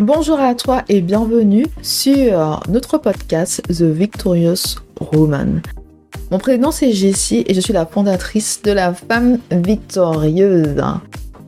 Bonjour 0.00 0.40
à 0.40 0.54
toi 0.54 0.82
et 0.88 1.02
bienvenue 1.02 1.66
sur 1.82 2.62
notre 2.70 2.96
podcast 2.96 3.60
The 3.68 3.82
Victorious 3.82 4.80
Woman. 5.12 5.60
Mon 6.30 6.38
prénom 6.38 6.70
c'est 6.70 6.90
Jessie 6.92 7.44
et 7.46 7.52
je 7.52 7.60
suis 7.60 7.74
la 7.74 7.84
fondatrice 7.84 8.62
de 8.62 8.72
la 8.72 8.94
femme 8.94 9.40
victorieuse. 9.50 10.82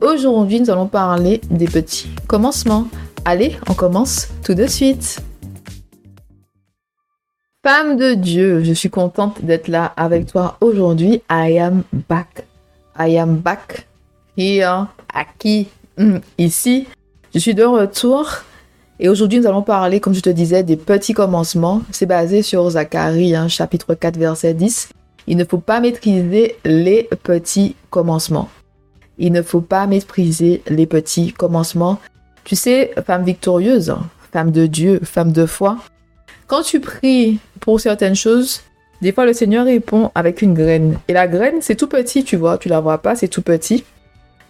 Aujourd'hui, 0.01 0.61
nous 0.61 0.69
allons 0.69 0.85
parler 0.85 1.41
des 1.49 1.65
petits 1.65 2.11
commencements. 2.27 2.87
Allez, 3.25 3.57
on 3.67 3.73
commence 3.73 4.27
tout 4.43 4.53
de 4.53 4.67
suite. 4.67 5.19
Femme 7.65 7.97
de 7.97 8.13
Dieu, 8.13 8.63
je 8.63 8.73
suis 8.73 8.91
contente 8.91 9.43
d'être 9.43 9.67
là 9.67 9.93
avec 9.97 10.27
toi 10.27 10.57
aujourd'hui. 10.61 11.23
I 11.27 11.57
am 11.57 11.81
back. 12.07 12.45
I 12.99 13.17
am 13.17 13.37
back. 13.37 13.87
Here. 14.37 14.85
Aquí. 15.11 15.69
Hmm, 15.97 16.19
ici. 16.37 16.85
Je 17.33 17.39
suis 17.39 17.55
de 17.55 17.63
retour 17.63 18.29
et 18.99 19.09
aujourd'hui 19.09 19.39
nous 19.39 19.47
allons 19.47 19.63
parler, 19.63 19.99
comme 19.99 20.13
je 20.13 20.19
te 20.19 20.29
disais, 20.29 20.61
des 20.61 20.77
petits 20.77 21.13
commencements. 21.13 21.81
C'est 21.89 22.05
basé 22.05 22.43
sur 22.43 22.69
Zacharie, 22.69 23.35
hein, 23.35 23.47
chapitre 23.47 23.95
4, 23.95 24.17
verset 24.17 24.53
10. 24.53 24.89
Il 25.25 25.37
ne 25.37 25.43
faut 25.43 25.57
pas 25.57 25.79
maîtriser 25.79 26.57
les 26.63 27.09
petits 27.23 27.75
commencements. 27.89 28.49
Il 29.17 29.31
ne 29.31 29.41
faut 29.41 29.61
pas 29.61 29.87
mépriser 29.87 30.61
les 30.67 30.85
petits 30.85 31.33
commencements. 31.33 31.97
Tu 32.43 32.55
sais, 32.55 32.93
femme 33.03 33.23
victorieuse, 33.23 33.95
femme 34.31 34.51
de 34.51 34.67
Dieu, 34.67 34.99
femme 35.03 35.31
de 35.31 35.47
foi, 35.47 35.79
quand 36.45 36.61
tu 36.61 36.81
pries 36.81 37.39
pour 37.61 37.79
certaines 37.79 38.15
choses, 38.15 38.61
des 39.01 39.11
fois 39.11 39.25
le 39.25 39.33
Seigneur 39.33 39.65
répond 39.65 40.11
avec 40.13 40.43
une 40.43 40.53
graine. 40.53 40.99
Et 41.07 41.13
la 41.13 41.27
graine, 41.27 41.61
c'est 41.61 41.75
tout 41.75 41.87
petit, 41.87 42.23
tu 42.23 42.35
vois, 42.35 42.59
tu 42.59 42.69
la 42.69 42.79
vois 42.79 42.99
pas, 42.99 43.15
c'est 43.15 43.27
tout 43.27 43.41
petit. 43.41 43.85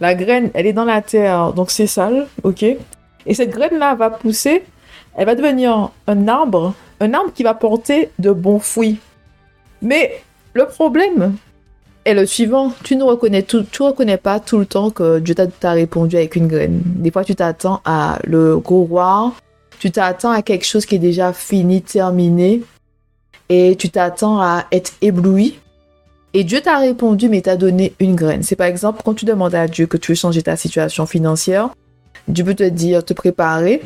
La 0.00 0.14
graine, 0.14 0.50
elle 0.54 0.66
est 0.66 0.72
dans 0.72 0.84
la 0.84 1.02
terre, 1.02 1.52
donc 1.52 1.70
c'est 1.70 1.86
sale, 1.86 2.26
ok 2.42 2.62
Et 2.62 3.34
cette 3.34 3.50
graine-là 3.50 3.94
va 3.94 4.10
pousser, 4.10 4.64
elle 5.16 5.26
va 5.26 5.34
devenir 5.34 5.90
un 6.06 6.28
arbre, 6.28 6.74
un 7.00 7.14
arbre 7.14 7.32
qui 7.32 7.42
va 7.42 7.54
porter 7.54 8.10
de 8.18 8.32
bons 8.32 8.58
fruits. 8.58 8.98
Mais 9.82 10.22
le 10.52 10.66
problème 10.66 11.36
est 12.04 12.14
le 12.14 12.26
suivant, 12.26 12.72
tu 12.82 12.96
ne 12.96 13.04
reconnais, 13.04 13.42
tout, 13.42 13.64
tu 13.70 13.82
reconnais 13.82 14.16
pas 14.16 14.40
tout 14.40 14.58
le 14.58 14.66
temps 14.66 14.90
que 14.90 15.18
Dieu 15.20 15.34
t'a 15.34 15.72
répondu 15.72 16.16
avec 16.16 16.36
une 16.36 16.48
graine. 16.48 16.82
Des 16.84 17.10
fois, 17.10 17.24
tu 17.24 17.34
t'attends 17.34 17.80
à 17.84 18.18
le 18.24 18.58
gros 18.58 18.86
tu 19.78 19.90
t'attends 19.90 20.30
à 20.30 20.42
quelque 20.42 20.64
chose 20.64 20.86
qui 20.86 20.94
est 20.94 20.98
déjà 20.98 21.32
fini, 21.32 21.82
terminé, 21.82 22.62
et 23.48 23.76
tu 23.76 23.90
t'attends 23.90 24.40
à 24.40 24.64
être 24.72 24.92
ébloui 25.02 25.58
et 26.34 26.42
Dieu 26.42 26.60
t'a 26.60 26.78
répondu, 26.78 27.28
mais 27.28 27.40
t'a 27.40 27.56
donné 27.56 27.94
une 28.00 28.16
graine. 28.16 28.42
C'est 28.42 28.56
par 28.56 28.66
exemple 28.66 29.02
quand 29.04 29.14
tu 29.14 29.24
demandes 29.24 29.54
à 29.54 29.68
Dieu 29.68 29.86
que 29.86 29.96
tu 29.96 30.12
veux 30.12 30.16
changer 30.16 30.42
ta 30.42 30.56
situation 30.56 31.06
financière, 31.06 31.70
Dieu 32.26 32.44
peut 32.44 32.56
te 32.56 32.68
dire, 32.68 33.04
te 33.04 33.14
préparer 33.14 33.82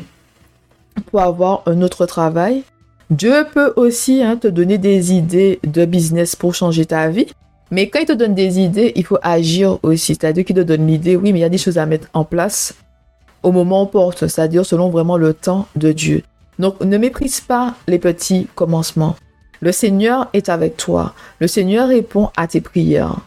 pour 1.05 1.21
avoir 1.21 1.61
un 1.67 1.83
autre 1.83 2.07
travail. 2.07 2.63
Dieu 3.11 3.45
peut 3.53 3.73
aussi 3.75 4.23
hein, 4.23 4.35
te 4.35 4.47
donner 4.47 4.79
des 4.79 5.13
idées 5.13 5.59
de 5.63 5.85
business 5.85 6.35
pour 6.35 6.55
changer 6.55 6.85
ta 6.85 7.09
vie. 7.09 7.27
Mais 7.69 7.87
quand 7.87 7.99
il 7.99 8.07
te 8.07 8.13
donne 8.13 8.33
des 8.33 8.59
idées, 8.59 8.93
il 8.95 9.05
faut 9.05 9.19
agir 9.21 9.77
aussi. 9.83 10.15
C'est-à-dire 10.15 10.43
qu'il 10.43 10.55
te 10.55 10.61
donne 10.61 10.87
l'idée, 10.87 11.15
oui, 11.15 11.31
mais 11.31 11.39
il 11.39 11.41
y 11.43 11.45
a 11.45 11.49
des 11.49 11.59
choses 11.59 11.77
à 11.77 11.85
mettre 11.85 12.07
en 12.13 12.23
place 12.23 12.73
au 13.43 13.51
moment 13.51 13.83
opportun, 13.83 14.27
c'est-à-dire 14.27 14.65
selon 14.65 14.89
vraiment 14.89 15.17
le 15.17 15.33
temps 15.35 15.67
de 15.75 15.91
Dieu. 15.91 16.23
Donc 16.57 16.81
ne 16.81 16.97
méprise 16.97 17.41
pas 17.41 17.75
les 17.87 17.99
petits 17.99 18.47
commencements. 18.55 19.15
Le 19.61 19.71
Seigneur 19.71 20.29
est 20.33 20.49
avec 20.49 20.77
toi. 20.77 21.13
Le 21.39 21.47
Seigneur 21.47 21.89
répond 21.89 22.29
à 22.37 22.47
tes 22.47 22.61
prières. 22.61 23.17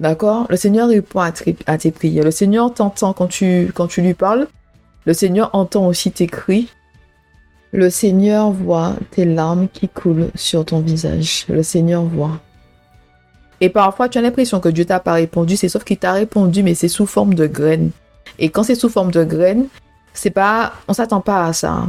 D'accord? 0.00 0.46
Le 0.48 0.56
Seigneur 0.56 0.88
répond 0.88 1.20
à, 1.20 1.32
tes 1.32 1.90
prières. 1.90 2.24
Le 2.24 2.30
Seigneur 2.30 2.72
t'entend 2.72 3.12
quand 3.12 3.28
tu, 3.28 3.70
lui 3.98 4.14
parles. 4.14 4.48
Le 5.04 5.12
Seigneur 5.12 5.50
entend 5.52 5.86
aussi 5.86 6.10
tes 6.10 6.26
cris. 6.26 6.68
Le 7.72 7.90
Seigneur 7.90 8.50
voit 8.50 8.94
tes 9.10 9.24
larmes 9.24 9.68
qui 9.68 9.88
coulent 9.88 10.30
sur 10.34 10.64
ton 10.64 10.80
visage. 10.80 11.44
Le 11.48 11.62
Seigneur 11.62 12.02
voit. 12.02 12.40
Et 13.60 13.68
parfois, 13.68 14.08
tu 14.08 14.18
as 14.18 14.22
l'impression 14.22 14.60
que 14.60 14.68
Dieu 14.68 14.84
t'a 14.84 14.98
pas 14.98 15.12
répondu. 15.12 15.56
C'est 15.56 15.68
sauf 15.68 15.84
qu'il 15.84 15.98
t'a 15.98 16.12
répondu, 16.12 16.62
mais 16.62 16.74
c'est 16.74 16.88
sous 16.88 17.06
forme 17.06 17.34
de 17.34 17.46
graines. 17.46 17.90
Et 18.38 18.48
quand 18.48 18.62
c'est 18.62 18.74
sous 18.74 18.88
forme 18.88 19.12
de 19.12 19.24
graines, 19.24 19.66
c'est 20.14 20.30
pas, 20.30 20.72
on 20.88 20.94
s'attend 20.94 21.20
pas 21.20 21.46
à 21.46 21.52
ça. 21.52 21.86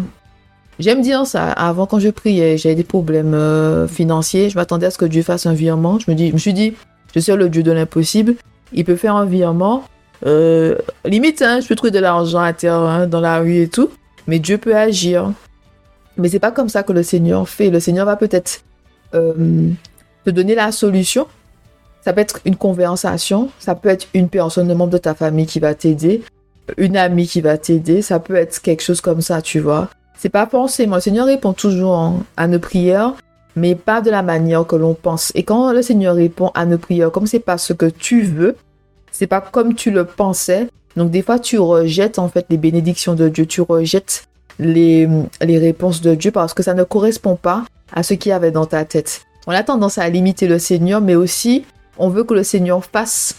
J'aime 0.79 1.01
dire 1.01 1.25
ça. 1.27 1.51
Avant, 1.51 1.85
quand 1.85 1.99
je 1.99 2.09
priais, 2.09 2.57
j'avais 2.57 2.75
des 2.75 2.83
problèmes 2.83 3.33
euh, 3.33 3.87
financiers. 3.87 4.49
Je 4.49 4.55
m'attendais 4.55 4.87
à 4.87 4.91
ce 4.91 4.97
que 4.97 5.05
Dieu 5.05 5.21
fasse 5.21 5.45
un 5.45 5.53
virement. 5.53 5.99
Je 5.99 6.09
me, 6.09 6.15
dis, 6.15 6.29
je 6.29 6.33
me 6.33 6.37
suis 6.37 6.53
dit, 6.53 6.73
je 7.13 7.19
suis 7.19 7.31
le 7.33 7.49
Dieu 7.49 7.63
de 7.63 7.71
l'impossible. 7.71 8.35
Il 8.73 8.85
peut 8.85 8.95
faire 8.95 9.15
un 9.15 9.25
virement. 9.25 9.83
Euh, 10.25 10.77
limite, 11.05 11.41
hein, 11.41 11.59
je 11.61 11.67
peux 11.67 11.75
trouver 11.75 11.91
de 11.91 11.99
l'argent 11.99 12.39
à 12.39 12.53
terre 12.53 12.75
hein, 12.75 13.07
dans 13.07 13.19
la 13.19 13.39
rue 13.39 13.61
et 13.61 13.67
tout. 13.67 13.89
Mais 14.27 14.39
Dieu 14.39 14.57
peut 14.57 14.75
agir. 14.75 15.31
Mais 16.17 16.29
c'est 16.29 16.39
pas 16.39 16.51
comme 16.51 16.69
ça 16.69 16.83
que 16.83 16.93
le 16.93 17.03
Seigneur 17.03 17.47
fait. 17.47 17.69
Le 17.69 17.79
Seigneur 17.79 18.05
va 18.05 18.15
peut-être 18.15 18.61
euh, 19.13 19.69
te 20.25 20.29
donner 20.29 20.55
la 20.55 20.71
solution. 20.71 21.27
Ça 22.03 22.13
peut 22.13 22.21
être 22.21 22.39
une 22.45 22.55
conversation. 22.55 23.49
Ça 23.59 23.75
peut 23.75 23.89
être 23.89 24.07
une 24.13 24.29
personne, 24.29 24.69
un 24.71 24.75
membre 24.75 24.93
de 24.93 24.97
ta 24.97 25.13
famille 25.13 25.45
qui 25.45 25.59
va 25.59 25.75
t'aider. 25.75 26.23
Une 26.77 26.97
amie 26.97 27.27
qui 27.27 27.41
va 27.41 27.57
t'aider. 27.57 28.01
Ça 28.01 28.19
peut 28.19 28.35
être 28.35 28.61
quelque 28.61 28.81
chose 28.81 29.01
comme 29.01 29.21
ça, 29.21 29.41
tu 29.41 29.59
vois. 29.59 29.89
C'est 30.23 30.29
pas 30.29 30.47
forcément. 30.47 30.95
Le 30.95 31.01
Seigneur 31.01 31.25
répond 31.25 31.51
toujours 31.51 32.13
à 32.37 32.47
nos 32.47 32.57
prières, 32.57 33.11
mais 33.57 33.75
pas 33.75 33.99
de 33.99 34.09
la 34.09 34.23
manière 34.23 34.65
que 34.65 34.77
l'on 34.77 34.93
pense. 34.93 35.33
Et 35.35 35.43
quand 35.43 35.73
le 35.73 35.81
Seigneur 35.81 36.15
répond 36.15 36.49
à 36.53 36.65
nos 36.65 36.77
prières, 36.77 37.11
comme 37.11 37.27
c'est 37.27 37.41
pas 37.41 37.57
ce 37.57 37.73
que 37.73 37.87
tu 37.87 38.21
veux, 38.21 38.55
c'est 39.11 39.27
pas 39.27 39.41
comme 39.41 39.75
tu 39.75 39.91
le 39.91 40.05
pensais. 40.05 40.69
Donc 40.95 41.11
des 41.11 41.23
fois, 41.23 41.39
tu 41.39 41.59
rejettes 41.59 42.19
en 42.19 42.29
fait 42.29 42.45
les 42.49 42.55
bénédictions 42.55 43.15
de 43.15 43.27
Dieu, 43.27 43.45
tu 43.45 43.59
rejettes 43.59 44.29
les, 44.59 45.09
les 45.41 45.57
réponses 45.57 45.99
de 45.99 46.15
Dieu 46.15 46.31
parce 46.31 46.53
que 46.53 46.63
ça 46.63 46.73
ne 46.73 46.85
correspond 46.85 47.35
pas 47.35 47.65
à 47.91 48.01
ce 48.01 48.13
qu'il 48.13 48.29
y 48.29 48.33
avait 48.33 48.51
dans 48.51 48.65
ta 48.65 48.85
tête. 48.85 49.23
On 49.45 49.51
a 49.51 49.61
tendance 49.61 49.97
à 49.97 50.07
limiter 50.07 50.47
le 50.47 50.57
Seigneur, 50.57 51.01
mais 51.01 51.15
aussi 51.15 51.65
on 51.97 52.07
veut 52.07 52.23
que 52.23 52.33
le 52.33 52.43
Seigneur 52.43 52.85
fasse 52.85 53.35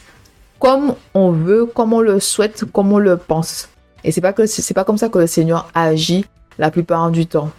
comme 0.58 0.96
on 1.14 1.30
veut, 1.30 1.64
comme 1.64 1.94
on 1.94 2.02
le 2.02 2.20
souhaite, 2.20 2.66
comme 2.66 2.92
on 2.92 2.98
le 2.98 3.16
pense. 3.16 3.70
Et 4.04 4.12
c'est 4.12 4.20
pas 4.20 4.34
pas 4.34 4.84
comme 4.84 4.98
ça 4.98 5.08
que 5.08 5.18
le 5.18 5.26
Seigneur 5.26 5.70
agit 5.74 6.26
la 6.58 6.70
plupart 6.70 7.10
du 7.10 7.26
temps. 7.26 7.50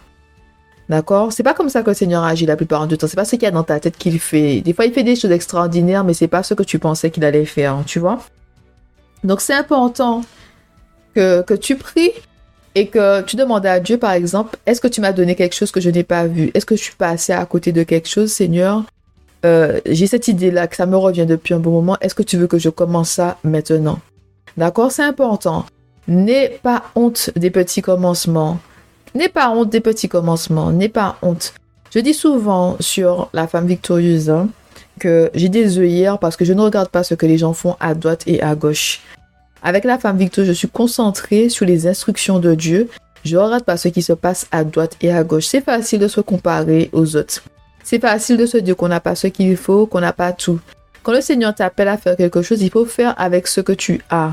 D'accord? 0.87 1.33
C'est 1.33 1.43
pas 1.43 1.53
comme 1.53 1.69
ça 1.69 1.81
que 1.81 1.89
le 1.89 1.95
Seigneur 1.95 2.23
agit 2.23 2.45
la 2.45 2.55
plupart 2.55 2.87
du 2.87 2.97
temps. 2.97 3.07
C'est 3.07 3.15
pas 3.15 3.25
ce 3.25 3.31
qu'il 3.31 3.43
y 3.43 3.47
a 3.47 3.51
dans 3.51 3.63
ta 3.63 3.79
tête 3.79 3.97
qu'il 3.97 4.19
fait. 4.19 4.61
Des 4.61 4.73
fois, 4.73 4.85
il 4.85 4.93
fait 4.93 5.03
des 5.03 5.15
choses 5.15 5.31
extraordinaires, 5.31 6.03
mais 6.03 6.13
c'est 6.13 6.27
pas 6.27 6.43
ce 6.43 6.53
que 6.53 6.63
tu 6.63 6.77
pensais 6.79 7.09
qu'il 7.09 7.25
allait 7.25 7.45
faire, 7.45 7.77
tu 7.85 7.99
vois? 7.99 8.19
Donc, 9.23 9.41
c'est 9.41 9.55
important 9.55 10.21
que, 11.15 11.41
que 11.41 11.55
tu 11.55 11.75
pries 11.75 12.11
et 12.75 12.87
que 12.87 13.21
tu 13.23 13.35
demandes 13.35 13.65
à 13.65 13.79
Dieu, 13.79 13.97
par 13.97 14.11
exemple, 14.11 14.57
est-ce 14.65 14.79
que 14.79 14.87
tu 14.87 15.01
m'as 15.01 15.13
donné 15.13 15.35
quelque 15.35 15.55
chose 15.55 15.71
que 15.71 15.81
je 15.81 15.89
n'ai 15.89 16.03
pas 16.03 16.27
vu? 16.27 16.51
Est-ce 16.53 16.65
que 16.65 16.75
je 16.75 16.83
suis 16.83 16.95
passé 16.95 17.33
à 17.33 17.43
côté 17.45 17.71
de 17.71 17.81
quelque 17.83 18.07
chose, 18.07 18.31
Seigneur? 18.31 18.83
Euh, 19.45 19.79
J'ai 19.87 20.07
cette 20.07 20.27
idée-là 20.27 20.67
que 20.67 20.75
ça 20.75 20.85
me 20.85 20.97
revient 20.97 21.25
depuis 21.25 21.53
un 21.53 21.59
bon 21.59 21.71
moment. 21.71 21.97
Est-ce 22.01 22.13
que 22.13 22.23
tu 22.23 22.37
veux 22.37 22.47
que 22.47 22.59
je 22.59 22.69
commence 22.69 23.11
ça 23.11 23.37
maintenant? 23.43 23.99
D'accord? 24.57 24.91
C'est 24.91 25.03
important. 25.03 25.65
N'aie 26.07 26.59
pas 26.61 26.83
honte 26.93 27.31
des 27.35 27.49
petits 27.49 27.81
commencements. 27.81 28.59
N'aie 29.15 29.29
pas 29.29 29.49
honte 29.49 29.69
des 29.69 29.79
petits 29.79 30.09
commencements, 30.09 30.73
n'aie 30.73 30.89
pas 30.89 31.17
honte. 31.21 31.53
Je 31.93 31.99
dis 31.99 32.13
souvent 32.13 32.75
sur 32.81 33.29
la 33.31 33.47
femme 33.47 33.65
victorieuse 33.65 34.29
hein, 34.29 34.49
que 34.99 35.31
j'ai 35.33 35.47
des 35.47 35.79
œillères 35.79 36.19
parce 36.19 36.35
que 36.35 36.43
je 36.43 36.51
ne 36.51 36.59
regarde 36.59 36.89
pas 36.89 37.03
ce 37.05 37.13
que 37.13 37.25
les 37.25 37.37
gens 37.37 37.53
font 37.53 37.77
à 37.79 37.95
droite 37.95 38.23
et 38.27 38.41
à 38.41 38.55
gauche. 38.55 38.99
Avec 39.63 39.85
la 39.85 39.97
femme 39.97 40.17
victorieuse, 40.17 40.49
je 40.49 40.57
suis 40.57 40.67
concentrée 40.67 41.47
sur 41.47 41.65
les 41.65 41.87
instructions 41.87 42.39
de 42.39 42.55
Dieu. 42.55 42.89
Je 43.23 43.37
ne 43.37 43.41
regarde 43.41 43.63
pas 43.63 43.77
ce 43.77 43.87
qui 43.87 44.01
se 44.01 44.11
passe 44.11 44.47
à 44.51 44.65
droite 44.65 44.97
et 44.99 45.13
à 45.13 45.23
gauche. 45.23 45.45
C'est 45.45 45.61
facile 45.61 45.99
de 45.99 46.09
se 46.09 46.19
comparer 46.19 46.89
aux 46.91 47.15
autres. 47.15 47.41
C'est 47.85 48.01
facile 48.01 48.35
de 48.35 48.45
se 48.45 48.57
dire 48.57 48.75
qu'on 48.75 48.89
n'a 48.89 48.99
pas 48.99 49.15
ce 49.15 49.27
qu'il 49.27 49.55
faut, 49.55 49.85
qu'on 49.85 50.01
n'a 50.01 50.11
pas 50.11 50.33
tout. 50.33 50.59
Quand 51.03 51.13
le 51.13 51.21
Seigneur 51.21 51.55
t'appelle 51.55 51.87
à 51.87 51.97
faire 51.97 52.17
quelque 52.17 52.41
chose, 52.41 52.61
il 52.61 52.69
faut 52.69 52.85
faire 52.85 53.15
avec 53.17 53.47
ce 53.47 53.61
que 53.61 53.71
tu 53.71 54.01
as. 54.09 54.31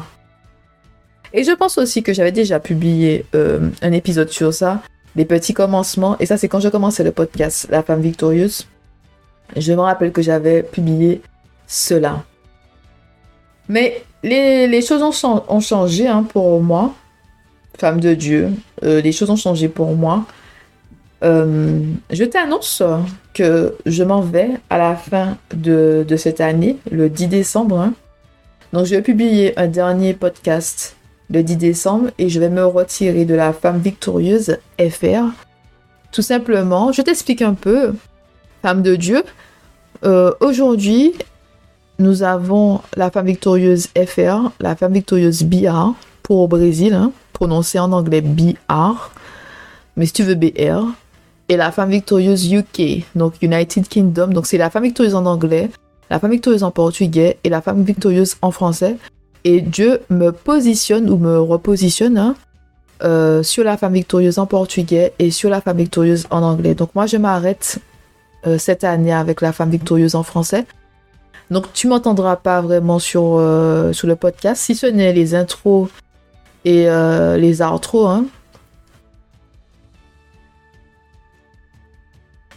Et 1.35 1.45
je 1.45 1.53
pense 1.53 1.79
aussi 1.79 2.03
que 2.03 2.13
j'avais 2.13 2.33
déjà 2.33 2.61
publié 2.61 3.25
euh, 3.35 3.71
un 3.81 3.93
épisode 3.93 4.29
sur 4.29 4.53
ça, 4.53 4.83
les 5.17 5.25
petits 5.25 5.55
commencements. 5.55 6.17
Et 6.21 6.27
ça, 6.27 6.37
c'est 6.37 6.49
quand 6.49 6.61
je 6.61 6.69
commençais 6.69 7.05
le 7.05 7.13
podcast 7.13 7.69
La 7.71 7.83
femme 7.83 8.03
victorieuse. 8.03 8.67
Je 9.57 9.73
me 9.73 9.81
rappelle 9.81 10.13
que 10.13 10.23
j'avais 10.23 10.63
publié 10.63 11.23
cela. 11.67 12.25
Mais 13.69 14.03
les, 14.23 14.83
choses 14.83 15.03
ont, 15.03 15.61
changé 15.61 16.07
hein, 16.07 16.23
pour 16.23 16.63
moi, 16.63 16.95
femme 17.79 18.01
de 18.01 18.15
Dieu. 18.15 18.51
Euh, 18.83 19.01
les 19.01 19.13
choses 19.13 19.31
ont 19.31 19.37
changé 19.37 19.69
pour 19.69 19.95
moi. 19.95 20.27
Euh, 21.25 21.81
je 22.11 22.25
t'annonce 22.25 22.83
que 23.33 23.77
je 23.87 24.03
m'en 24.03 24.21
vais 24.21 24.51
à 24.69 24.77
la 24.77 24.97
fin 24.97 25.39
de, 25.55 26.05
cette 26.17 26.41
année, 26.41 26.79
le 26.91 27.09
10 27.09 27.29
décembre. 27.29 27.81
Hein. 27.81 27.95
Donc, 28.73 28.87
je 28.87 28.97
vais 28.97 29.03
publier 29.03 29.59
un 29.59 29.69
dernier 29.69 30.15
podcast 30.15 30.97
le 31.33 31.43
10 31.43 31.57
décembre 31.57 32.11
et 32.19 32.29
je 32.29 32.39
vais 32.39 32.51
me 32.51 32.65
retirer 32.65 33.25
de 33.25 33.35
la 33.35 33.53
femme 33.53 33.79
victorieuse 33.79 34.59
FR. 34.79 35.25
Tout 36.13 36.23
simplement, 36.23 36.93
je 36.93 37.03
t'explique 37.03 37.43
un 37.43 37.55
peu, 37.55 37.95
femme 38.61 38.83
de 38.83 38.97
Dieu. 38.97 39.23
Euh, 40.05 40.33
aujourd'hui, 40.41 41.15
nous 41.99 42.23
avons 42.23 42.81
la 42.97 43.11
femme 43.11 43.27
victorieuse 43.27 43.89
FR, 43.97 44.51
la 44.61 44.77
femme 44.77 44.93
victorieuse 44.93 45.43
BR 45.43 45.95
pour 46.23 46.41
au 46.41 46.49
Brésil, 46.49 46.93
hein, 46.93 47.13
prononcé 47.33 47.79
en 47.79 47.93
anglais 47.93 48.21
BR. 48.21 49.11
mais 49.97 50.07
si 50.07 50.13
tu 50.13 50.23
veux 50.23 50.35
BR, 50.35 50.87
et 51.49 51.57
la 51.57 51.73
femme 51.73 51.91
victorieuse 51.91 52.53
UK, 52.53 53.05
donc 53.15 53.35
United 53.43 53.89
Kingdom. 53.89 54.29
Donc 54.29 54.47
c'est 54.47 54.59
la 54.59 54.71
femme 54.71 54.85
victorieuse 54.85 55.15
en 55.15 55.27
anglais, 55.27 55.71
la 56.11 56.19
femme 56.19 56.31
victorieuse 56.31 56.63
en 56.63 56.71
portugais 56.71 57.39
et 57.45 57.49
la 57.49 57.61
femme 57.61 57.83
victorieuse 57.83 58.37
en 58.43 58.51
français. 58.51 58.97
Et 59.45 59.61
Dieu 59.61 60.01
me 60.09 60.31
positionne 60.31 61.11
ou 61.11 61.17
me 61.17 61.41
repositionne 61.41 62.17
hein, 62.17 62.37
euh, 63.03 63.43
sur 63.43 63.65
la 63.65 63.77
femme 63.77 63.95
victorieuse 63.95 64.39
en 64.39 64.47
portugais 64.47 65.13
et 65.19 65.33
sur 65.33 65.51
la 65.51 65.61
femme 65.61 65.79
victorieuse 65.79 66.27
en 66.31 66.43
anglais. 66.43 66.75
Donc 66.75 66.95
moi 66.95 67.07
je 67.07 67.17
m'arrête 67.17 67.79
euh, 68.47 68.59
cette 68.59 68.85
année 68.85 69.13
avec 69.13 69.41
la 69.41 69.53
femme 69.53 69.71
victorieuse 69.71 70.15
en 70.15 70.23
français. 70.23 70.65
Donc 71.51 71.73
tu 71.73 71.89
m'entendras 71.89 72.37
pas 72.37 72.61
vraiment 72.61 73.01
sur, 73.01 73.37
euh, 73.39 73.93
le 74.05 74.15
podcast, 74.15 74.63
si 74.63 74.77
ce 74.77 74.87
n'est 74.87 75.13
les 75.13 75.35
intros 75.35 75.89
et 76.65 76.87
les 77.39 77.63
outros. 77.63 78.07
Hein. 78.07 78.27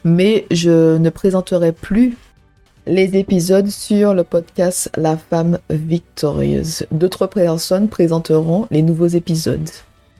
Mais 0.03 0.45
je 0.51 0.97
ne 0.97 1.09
présenterai 1.09 1.71
plus 1.71 2.15
les 2.87 3.17
épisodes 3.17 3.69
sur 3.69 4.13
le 4.13 4.23
podcast 4.23 4.91
La 4.95 5.17
femme 5.17 5.57
victorieuse. 5.69 6.85
D'autres 6.91 7.25
personnes 7.27 7.87
présenteront 7.87 8.67
les 8.69 8.81
nouveaux 8.81 9.07
épisodes. 9.07 9.69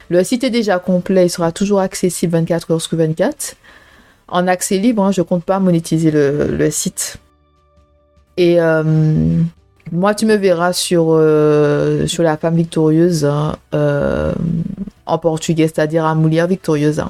Le 0.09 0.23
site 0.23 0.44
est 0.44 0.50
déjà 0.50 0.79
complet, 0.79 1.27
il 1.27 1.29
sera 1.29 1.51
toujours 1.51 1.79
accessible 1.79 2.33
24 2.33 2.71
heures 2.71 2.81
sur 2.81 2.97
24. 2.97 3.56
En 4.27 4.47
accès 4.47 4.77
libre, 4.77 5.03
hein, 5.03 5.12
je 5.12 5.21
compte 5.21 5.44
pas 5.44 5.59
monétiser 5.59 6.12
le, 6.12 6.69
site. 6.71 7.17
Et 8.38 8.59
euh, 8.59 8.83
moi, 9.91 10.15
tu 10.15 10.25
me 10.25 10.35
verras 10.35 10.73
sur, 10.73 11.07
euh, 11.09 12.07
sur 12.07 12.23
la 12.23 12.38
femme 12.38 12.56
victorieuse 12.56 13.25
hein, 13.25 13.56
euh, 13.73 14.33
en 15.06 15.17
portugais, 15.19 15.67
c'est-à-dire 15.67 16.06
à 16.06 16.15
Moulière 16.15 16.47
victorieuse. 16.47 17.03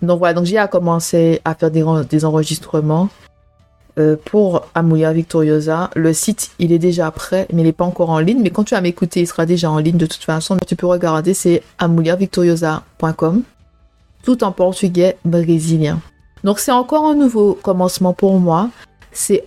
Donc 0.00 0.18
voilà, 0.18 0.34
donc 0.34 0.46
j'ai 0.46 0.62
commencé 0.70 1.40
à 1.44 1.54
faire 1.54 1.70
des 1.70 2.24
enregistrements 2.24 3.08
euh, 3.98 4.16
pour 4.24 4.66
Amulia 4.74 5.12
Victoriosa. 5.12 5.90
Le 5.96 6.12
site, 6.12 6.50
il 6.58 6.72
est 6.72 6.78
déjà 6.78 7.10
prêt, 7.10 7.46
mais 7.52 7.62
il 7.62 7.64
n'est 7.64 7.72
pas 7.72 7.84
encore 7.84 8.10
en 8.10 8.20
ligne. 8.20 8.40
Mais 8.42 8.50
quand 8.50 8.64
tu 8.64 8.74
vas 8.74 8.80
m'écouter, 8.80 9.20
il 9.20 9.26
sera 9.26 9.46
déjà 9.46 9.70
en 9.70 9.78
ligne 9.78 9.96
de 9.96 10.06
toute 10.06 10.22
façon. 10.22 10.56
Tu 10.66 10.76
peux 10.76 10.86
regarder, 10.86 11.34
c'est 11.34 11.62
amuliavictoriosa.com, 11.78 13.42
tout 14.22 14.44
en 14.44 14.52
portugais 14.52 15.16
brésilien. 15.24 16.00
Donc 16.44 16.60
c'est 16.60 16.72
encore 16.72 17.06
un 17.06 17.14
nouveau 17.14 17.58
commencement 17.60 18.12
pour 18.12 18.38
moi. 18.38 18.70
C'est 19.10 19.44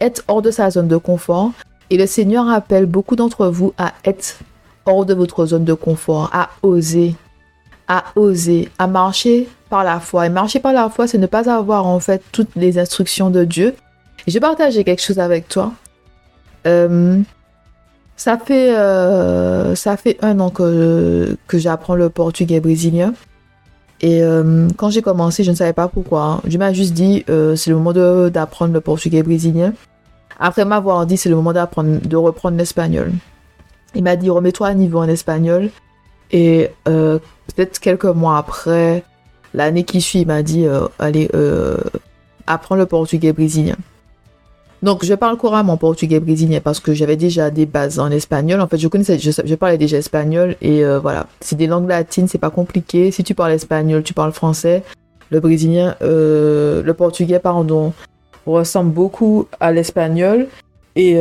être 0.00 0.24
hors 0.28 0.40
de 0.40 0.50
sa 0.50 0.70
zone 0.70 0.88
de 0.88 0.96
confort. 0.96 1.50
Et 1.90 1.98
le 1.98 2.06
Seigneur 2.06 2.48
appelle 2.48 2.86
beaucoup 2.86 3.16
d'entre 3.16 3.48
vous 3.48 3.74
à 3.76 3.92
être 4.04 4.38
hors 4.86 5.04
de 5.04 5.14
votre 5.14 5.46
zone 5.46 5.64
de 5.64 5.74
confort, 5.74 6.30
à 6.32 6.50
oser, 6.62 7.14
à 7.88 8.04
oser, 8.16 8.68
à 8.78 8.86
marcher 8.86 9.48
par 9.68 9.84
la 9.84 10.00
foi. 10.00 10.26
Et 10.26 10.28
marcher 10.28 10.60
par 10.60 10.72
la 10.72 10.88
foi, 10.88 11.06
c'est 11.06 11.18
ne 11.18 11.26
pas 11.26 11.50
avoir 11.50 11.86
en 11.86 12.00
fait 12.00 12.22
toutes 12.32 12.54
les 12.56 12.78
instructions 12.78 13.30
de 13.30 13.44
Dieu. 13.44 13.74
Et 14.26 14.30
je 14.30 14.38
partager 14.38 14.84
quelque 14.84 15.02
chose 15.02 15.18
avec 15.18 15.48
toi. 15.48 15.72
Euh, 16.66 17.20
ça 18.16 18.38
fait 18.38 18.74
euh, 18.74 19.74
ça 19.74 19.96
fait 19.96 20.16
un 20.22 20.40
an 20.40 20.50
que, 20.50 21.36
que 21.46 21.58
j'apprends 21.58 21.94
le 21.94 22.08
portugais 22.08 22.60
brésilien. 22.60 23.12
Et 24.00 24.22
euh, 24.22 24.68
quand 24.76 24.90
j'ai 24.90 25.02
commencé, 25.02 25.44
je 25.44 25.50
ne 25.50 25.56
savais 25.56 25.72
pas 25.72 25.88
pourquoi. 25.88 26.40
Je 26.46 26.58
m'ai 26.58 26.74
juste 26.74 26.94
dit, 26.94 27.24
c'est 27.26 27.70
le 27.70 27.76
moment 27.76 27.92
d'apprendre 28.30 28.72
le 28.72 28.80
portugais 28.80 29.22
brésilien. 29.22 29.72
Après 30.38 30.64
m'avoir 30.64 31.06
dit, 31.06 31.16
c'est 31.16 31.28
le 31.28 31.36
moment 31.36 31.52
d'apprendre, 31.52 32.00
de 32.00 32.16
reprendre 32.16 32.56
l'espagnol. 32.56 33.12
Il 33.94 34.02
m'a 34.02 34.16
dit, 34.16 34.28
remets-toi 34.28 34.68
à 34.68 34.74
niveau 34.74 34.98
en 34.98 35.08
espagnol. 35.08 35.70
Et 36.30 36.70
peut-être 36.84 37.78
quelques 37.78 38.04
mois 38.04 38.38
après, 38.38 39.04
L'année 39.54 39.84
qui 39.84 40.00
suit, 40.00 40.20
il 40.20 40.26
m'a 40.26 40.42
dit 40.42 40.66
euh, 40.66 40.88
allez, 40.98 41.30
euh, 41.32 41.76
apprends 42.46 42.74
le 42.74 42.86
portugais 42.86 43.32
brésilien. 43.32 43.76
Donc, 44.82 45.04
je 45.04 45.14
parle 45.14 45.38
couramment 45.38 45.78
portugais 45.78 46.20
brésilien 46.20 46.60
parce 46.60 46.80
que 46.80 46.92
j'avais 46.92 47.16
déjà 47.16 47.50
des 47.50 47.64
bases 47.64 47.98
en 48.00 48.10
espagnol. 48.10 48.60
En 48.60 48.66
fait, 48.66 48.76
je 48.76 48.88
connaissais, 48.88 49.18
je, 49.18 49.54
parlais 49.54 49.78
déjà 49.78 49.96
espagnol 49.96 50.56
et 50.60 50.84
euh, 50.84 50.98
voilà. 50.98 51.28
C'est 51.40 51.56
des 51.56 51.68
langues 51.68 51.88
latines, 51.88 52.26
c'est 52.26 52.38
pas 52.38 52.50
compliqué. 52.50 53.12
Si 53.12 53.22
tu 53.22 53.34
parles 53.34 53.52
espagnol, 53.52 54.02
tu 54.02 54.12
parles 54.12 54.32
français. 54.32 54.82
Le 55.30 55.40
brésilien, 55.40 55.96
le 56.00 56.92
portugais, 56.92 57.38
pardon, 57.38 57.92
ressemble 58.46 58.92
beaucoup 58.92 59.46
à 59.58 59.72
l'espagnol. 59.72 60.48
Et 60.96 61.18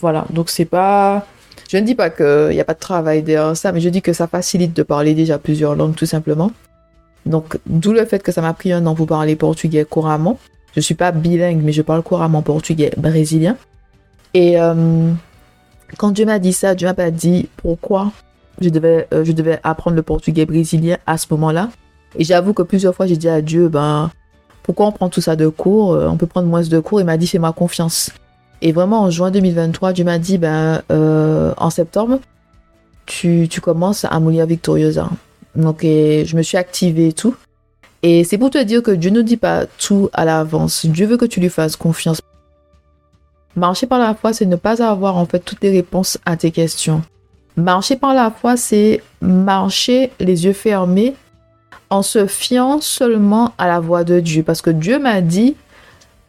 voilà. 0.00 0.26
Donc, 0.30 0.48
c'est 0.48 0.64
pas. 0.64 1.26
Je 1.68 1.76
ne 1.76 1.82
dis 1.82 1.94
pas 1.94 2.10
qu'il 2.10 2.50
n'y 2.50 2.60
a 2.60 2.64
pas 2.64 2.74
de 2.74 2.78
travail 2.78 3.22
derrière 3.22 3.56
ça, 3.56 3.72
mais 3.72 3.80
je 3.80 3.88
dis 3.88 4.02
que 4.02 4.12
ça 4.12 4.26
facilite 4.26 4.74
de 4.74 4.82
parler 4.82 5.14
déjà 5.14 5.38
plusieurs 5.38 5.74
langues, 5.74 5.94
tout 5.94 6.06
simplement. 6.06 6.50
Donc, 7.26 7.58
d'où 7.66 7.92
le 7.92 8.04
fait 8.04 8.22
que 8.22 8.32
ça 8.32 8.40
m'a 8.42 8.52
pris 8.52 8.72
un 8.72 8.84
an 8.86 8.94
pour 8.94 9.06
parler 9.06 9.36
portugais 9.36 9.84
couramment. 9.84 10.38
Je 10.74 10.80
suis 10.80 10.94
pas 10.94 11.12
bilingue, 11.12 11.62
mais 11.62 11.72
je 11.72 11.82
parle 11.82 12.02
couramment 12.02 12.42
portugais 12.42 12.92
brésilien. 12.96 13.56
Et 14.34 14.60
euh, 14.60 15.12
quand 15.98 16.10
Dieu 16.10 16.24
m'a 16.24 16.38
dit 16.38 16.52
ça, 16.52 16.74
Dieu 16.74 16.86
m'a 16.86 16.94
pas 16.94 17.10
dit 17.10 17.48
pourquoi 17.56 18.12
je 18.60 18.68
devais, 18.68 19.06
euh, 19.12 19.24
je 19.24 19.32
devais 19.32 19.60
apprendre 19.62 19.96
le 19.96 20.02
portugais 20.02 20.46
brésilien 20.46 20.96
à 21.06 21.18
ce 21.18 21.26
moment-là. 21.30 21.70
Et 22.18 22.24
j'avoue 22.24 22.52
que 22.52 22.62
plusieurs 22.62 22.94
fois, 22.94 23.06
j'ai 23.06 23.16
dit 23.16 23.28
à 23.28 23.40
Dieu, 23.40 23.68
ben, 23.68 24.10
pourquoi 24.62 24.86
on 24.86 24.92
prend 24.92 25.08
tout 25.08 25.20
ça 25.20 25.36
de 25.36 25.48
cours 25.48 25.94
euh, 25.94 26.08
On 26.08 26.16
peut 26.16 26.26
prendre 26.26 26.48
moins 26.48 26.62
de 26.62 26.80
cours. 26.80 27.00
Il 27.00 27.06
m'a 27.06 27.16
dit, 27.16 27.26
fais-moi 27.26 27.52
confiance. 27.52 28.10
Et 28.62 28.72
vraiment, 28.72 29.02
en 29.02 29.10
juin 29.10 29.30
2023, 29.30 29.92
Dieu 29.92 30.04
m'a 30.04 30.18
dit, 30.18 30.38
ben, 30.38 30.82
en 30.88 31.70
septembre, 31.70 32.20
tu, 33.04 33.48
tu 33.50 33.60
commences 33.60 34.04
à 34.04 34.18
Moulia 34.20 34.46
Victoriosa. 34.46 35.10
Donc, 35.56 35.80
je 35.82 36.36
me 36.36 36.42
suis 36.42 36.56
activée 36.56 37.08
et 37.08 37.12
tout. 37.12 37.34
Et 38.02 38.24
c'est 38.24 38.38
pour 38.38 38.50
te 38.50 38.62
dire 38.62 38.82
que 38.82 38.90
Dieu 38.90 39.10
ne 39.10 39.22
dit 39.22 39.36
pas 39.36 39.66
tout 39.66 40.10
à 40.12 40.24
l'avance. 40.24 40.86
Dieu 40.86 41.06
veut 41.06 41.16
que 41.16 41.24
tu 41.24 41.40
lui 41.40 41.48
fasses 41.48 41.76
confiance. 41.76 42.20
Marcher 43.54 43.86
par 43.86 43.98
la 43.98 44.14
foi, 44.14 44.32
c'est 44.32 44.46
ne 44.46 44.56
pas 44.56 44.82
avoir 44.82 45.16
en 45.16 45.26
fait 45.26 45.40
toutes 45.40 45.62
les 45.62 45.70
réponses 45.70 46.18
à 46.24 46.36
tes 46.36 46.50
questions. 46.50 47.02
Marcher 47.56 47.96
par 47.96 48.14
la 48.14 48.30
foi, 48.30 48.56
c'est 48.56 49.02
marcher 49.20 50.10
les 50.18 50.46
yeux 50.46 50.54
fermés 50.54 51.14
en 51.90 52.02
se 52.02 52.26
fiant 52.26 52.80
seulement 52.80 53.52
à 53.58 53.66
la 53.66 53.78
voix 53.78 54.04
de 54.04 54.20
Dieu. 54.20 54.42
Parce 54.42 54.62
que 54.62 54.70
Dieu 54.70 54.98
m'a 54.98 55.20
dit, 55.20 55.54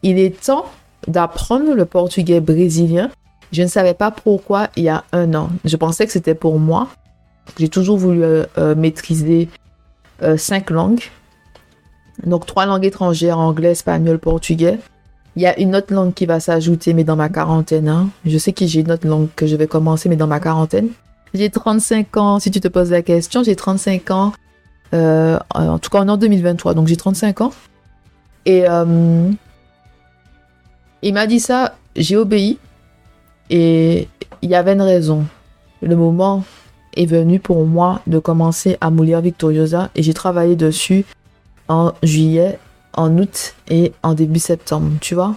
il 0.02 0.18
est 0.18 0.44
temps 0.44 0.66
d'apprendre 1.08 1.74
le 1.74 1.84
portugais 1.84 2.40
brésilien. 2.40 3.10
Je 3.52 3.62
ne 3.62 3.68
savais 3.68 3.94
pas 3.94 4.10
pourquoi 4.10 4.68
il 4.76 4.84
y 4.84 4.88
a 4.88 5.04
un 5.12 5.32
an. 5.34 5.48
Je 5.64 5.76
pensais 5.76 6.06
que 6.06 6.12
c'était 6.12 6.34
pour 6.34 6.58
moi. 6.58 6.88
J'ai 7.58 7.68
toujours 7.68 7.96
voulu 7.96 8.24
euh, 8.24 8.44
euh, 8.58 8.74
maîtriser 8.74 9.48
euh, 10.22 10.36
cinq 10.36 10.70
langues. 10.70 11.02
Donc 12.24 12.46
trois 12.46 12.66
langues 12.66 12.84
étrangères, 12.84 13.38
anglais, 13.38 13.72
espagnol, 13.72 14.18
portugais. 14.18 14.78
Il 15.36 15.42
y 15.42 15.46
a 15.46 15.58
une 15.58 15.74
autre 15.74 15.92
langue 15.92 16.14
qui 16.14 16.26
va 16.26 16.40
s'ajouter, 16.40 16.94
mais 16.94 17.04
dans 17.04 17.16
ma 17.16 17.28
quarantaine. 17.28 17.88
Hein. 17.88 18.08
Je 18.24 18.38
sais 18.38 18.52
que 18.52 18.66
j'ai 18.66 18.80
une 18.80 18.92
autre 18.92 19.06
langue 19.06 19.28
que 19.34 19.46
je 19.46 19.56
vais 19.56 19.66
commencer, 19.66 20.08
mais 20.08 20.16
dans 20.16 20.28
ma 20.28 20.40
quarantaine. 20.40 20.88
J'ai 21.32 21.50
35 21.50 22.16
ans, 22.16 22.38
si 22.38 22.52
tu 22.52 22.60
te 22.60 22.68
poses 22.68 22.92
la 22.92 23.02
question, 23.02 23.42
j'ai 23.42 23.56
35 23.56 24.10
ans. 24.12 24.32
en 24.92 25.78
tout 25.80 25.90
cas, 25.90 26.04
en 26.04 26.16
2023, 26.16 26.74
donc 26.74 26.86
j'ai 26.86 26.96
35 26.96 27.40
ans. 27.40 27.52
Et 28.46 28.64
il 31.04 31.12
m'a 31.12 31.26
dit 31.26 31.38
ça, 31.38 31.76
j'ai 31.94 32.16
obéi. 32.16 32.58
Et 33.50 34.08
il 34.40 34.50
y 34.50 34.54
avait 34.54 34.72
une 34.72 34.82
raison. 34.82 35.24
Le 35.82 35.96
moment 35.96 36.44
est 36.96 37.04
venu 37.04 37.38
pour 37.38 37.66
moi 37.66 38.00
de 38.06 38.18
commencer 38.18 38.78
à 38.80 38.90
Moulière 38.90 39.20
Victoriosa 39.20 39.90
et 39.94 40.02
j'ai 40.02 40.14
travaillé 40.14 40.56
dessus 40.56 41.04
en 41.68 41.92
juillet, 42.02 42.58
en 42.94 43.18
août 43.18 43.54
et 43.68 43.92
en 44.02 44.14
début 44.14 44.38
septembre, 44.38 44.92
tu 45.00 45.14
vois. 45.14 45.34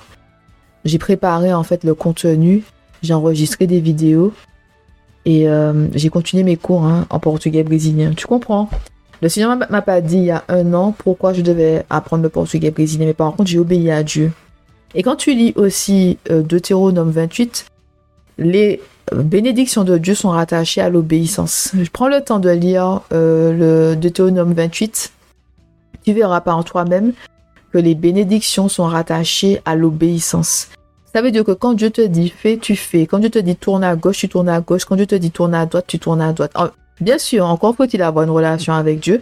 J'ai 0.85 0.99
préparé 0.99 1.53
en 1.53 1.63
fait 1.63 1.83
le 1.83 1.93
contenu, 1.95 2.63
j'ai 3.01 3.13
enregistré 3.13 3.67
des 3.67 3.81
vidéos 3.81 4.31
et 5.25 5.49
euh, 5.49 5.87
j'ai 5.93 6.09
continué 6.09 6.43
mes 6.43 6.55
cours 6.55 6.85
hein, 6.85 7.07
en 7.09 7.19
portugais 7.19 7.63
brésilien. 7.63 8.13
Tu 8.15 8.25
comprends? 8.25 8.69
Le 9.21 9.27
Seigneur 9.27 9.57
m'a 9.69 9.81
pas 9.81 9.99
dit 9.99 10.17
il 10.17 10.25
y 10.25 10.31
a 10.31 10.45
un 10.47 10.73
an 10.73 10.95
pourquoi 10.97 11.33
je 11.33 11.41
devais 11.41 11.83
apprendre 11.89 12.23
le 12.23 12.29
portugais 12.29 12.71
brésilien, 12.71 13.07
mais 13.07 13.13
par 13.13 13.35
contre 13.35 13.49
j'ai 13.49 13.59
obéi 13.59 13.91
à 13.91 14.03
Dieu. 14.03 14.31
Et 14.95 15.03
quand 15.03 15.15
tu 15.15 15.33
lis 15.33 15.53
aussi 15.55 16.17
euh, 16.31 16.41
Deutéronome 16.41 17.11
28, 17.11 17.65
les 18.37 18.81
bénédictions 19.13 19.83
de 19.83 19.97
Dieu 19.97 20.15
sont 20.15 20.29
rattachées 20.29 20.81
à 20.81 20.89
l'obéissance. 20.89 21.71
Je 21.79 21.89
prends 21.89 22.07
le 22.07 22.21
temps 22.21 22.39
de 22.39 22.49
lire 22.49 23.01
euh, 23.11 23.91
le 23.91 23.95
Deutéronome 23.95 24.53
28. 24.53 25.11
Tu 26.03 26.13
verras 26.13 26.41
par 26.41 26.63
toi-même 26.63 27.13
que 27.71 27.77
les 27.77 27.95
bénédictions 27.95 28.69
sont 28.69 28.85
rattachées 28.85 29.61
à 29.65 29.75
l'obéissance. 29.75 30.69
Ça 31.13 31.21
veut 31.21 31.31
dire 31.31 31.43
que 31.43 31.51
quand 31.51 31.73
Dieu 31.73 31.89
te 31.89 32.05
dit 32.05 32.29
fais, 32.29 32.57
tu 32.57 32.75
fais. 32.75 33.07
Quand 33.07 33.19
Dieu 33.19 33.29
te 33.29 33.39
dit 33.39 33.55
tourne 33.55 33.83
à 33.83 33.95
gauche, 33.95 34.19
tu 34.19 34.29
tournes 34.29 34.49
à 34.49 34.61
gauche. 34.61 34.85
Quand 34.85 34.95
Dieu 34.95 35.07
te 35.07 35.15
dit 35.15 35.31
tourne 35.31 35.55
à 35.55 35.65
droite, 35.65 35.85
tu 35.87 35.99
tournes 35.99 36.21
à 36.21 36.31
droite. 36.31 36.53
Bien 37.01 37.17
sûr, 37.17 37.45
encore 37.45 37.75
faut-il 37.75 38.01
avoir 38.01 38.23
une 38.25 38.31
relation 38.31 38.73
avec 38.73 38.99
Dieu. 38.99 39.21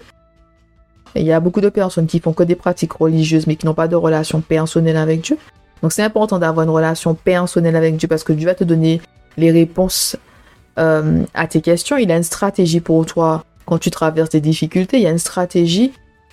Il 1.15 1.25
y 1.25 1.31
a 1.31 1.39
beaucoup 1.39 1.61
de 1.61 1.69
personnes 1.69 2.07
qui 2.07 2.19
font 2.19 2.33
que 2.33 2.43
des 2.43 2.55
pratiques 2.55 2.93
religieuses 2.93 3.47
mais 3.47 3.55
qui 3.55 3.65
n'ont 3.65 3.73
pas 3.73 3.87
de 3.87 3.95
relation 3.95 4.41
personnelle 4.41 4.97
avec 4.97 5.21
Dieu. 5.21 5.37
Donc 5.81 5.91
c'est 5.91 6.03
important 6.03 6.39
d'avoir 6.39 6.65
une 6.65 6.71
relation 6.71 7.13
personnelle 7.13 7.75
avec 7.75 7.97
Dieu 7.97 8.07
parce 8.07 8.23
que 8.23 8.33
Dieu 8.33 8.47
va 8.47 8.55
te 8.55 8.63
donner 8.63 9.01
les 9.37 9.51
réponses 9.51 10.17
euh, 10.77 11.23
à 11.33 11.47
tes 11.47 11.61
questions. 11.61 11.97
Il 11.97 12.11
a 12.11 12.17
une 12.17 12.23
stratégie 12.23 12.79
pour 12.79 13.05
toi 13.05 13.43
quand 13.65 13.77
tu 13.77 13.91
traverses 13.91 14.29
des 14.29 14.41
difficultés. 14.41 14.97
Il 14.97 15.03
y 15.03 15.07
a 15.07 15.11
une 15.11 15.17
stratégie 15.17 15.91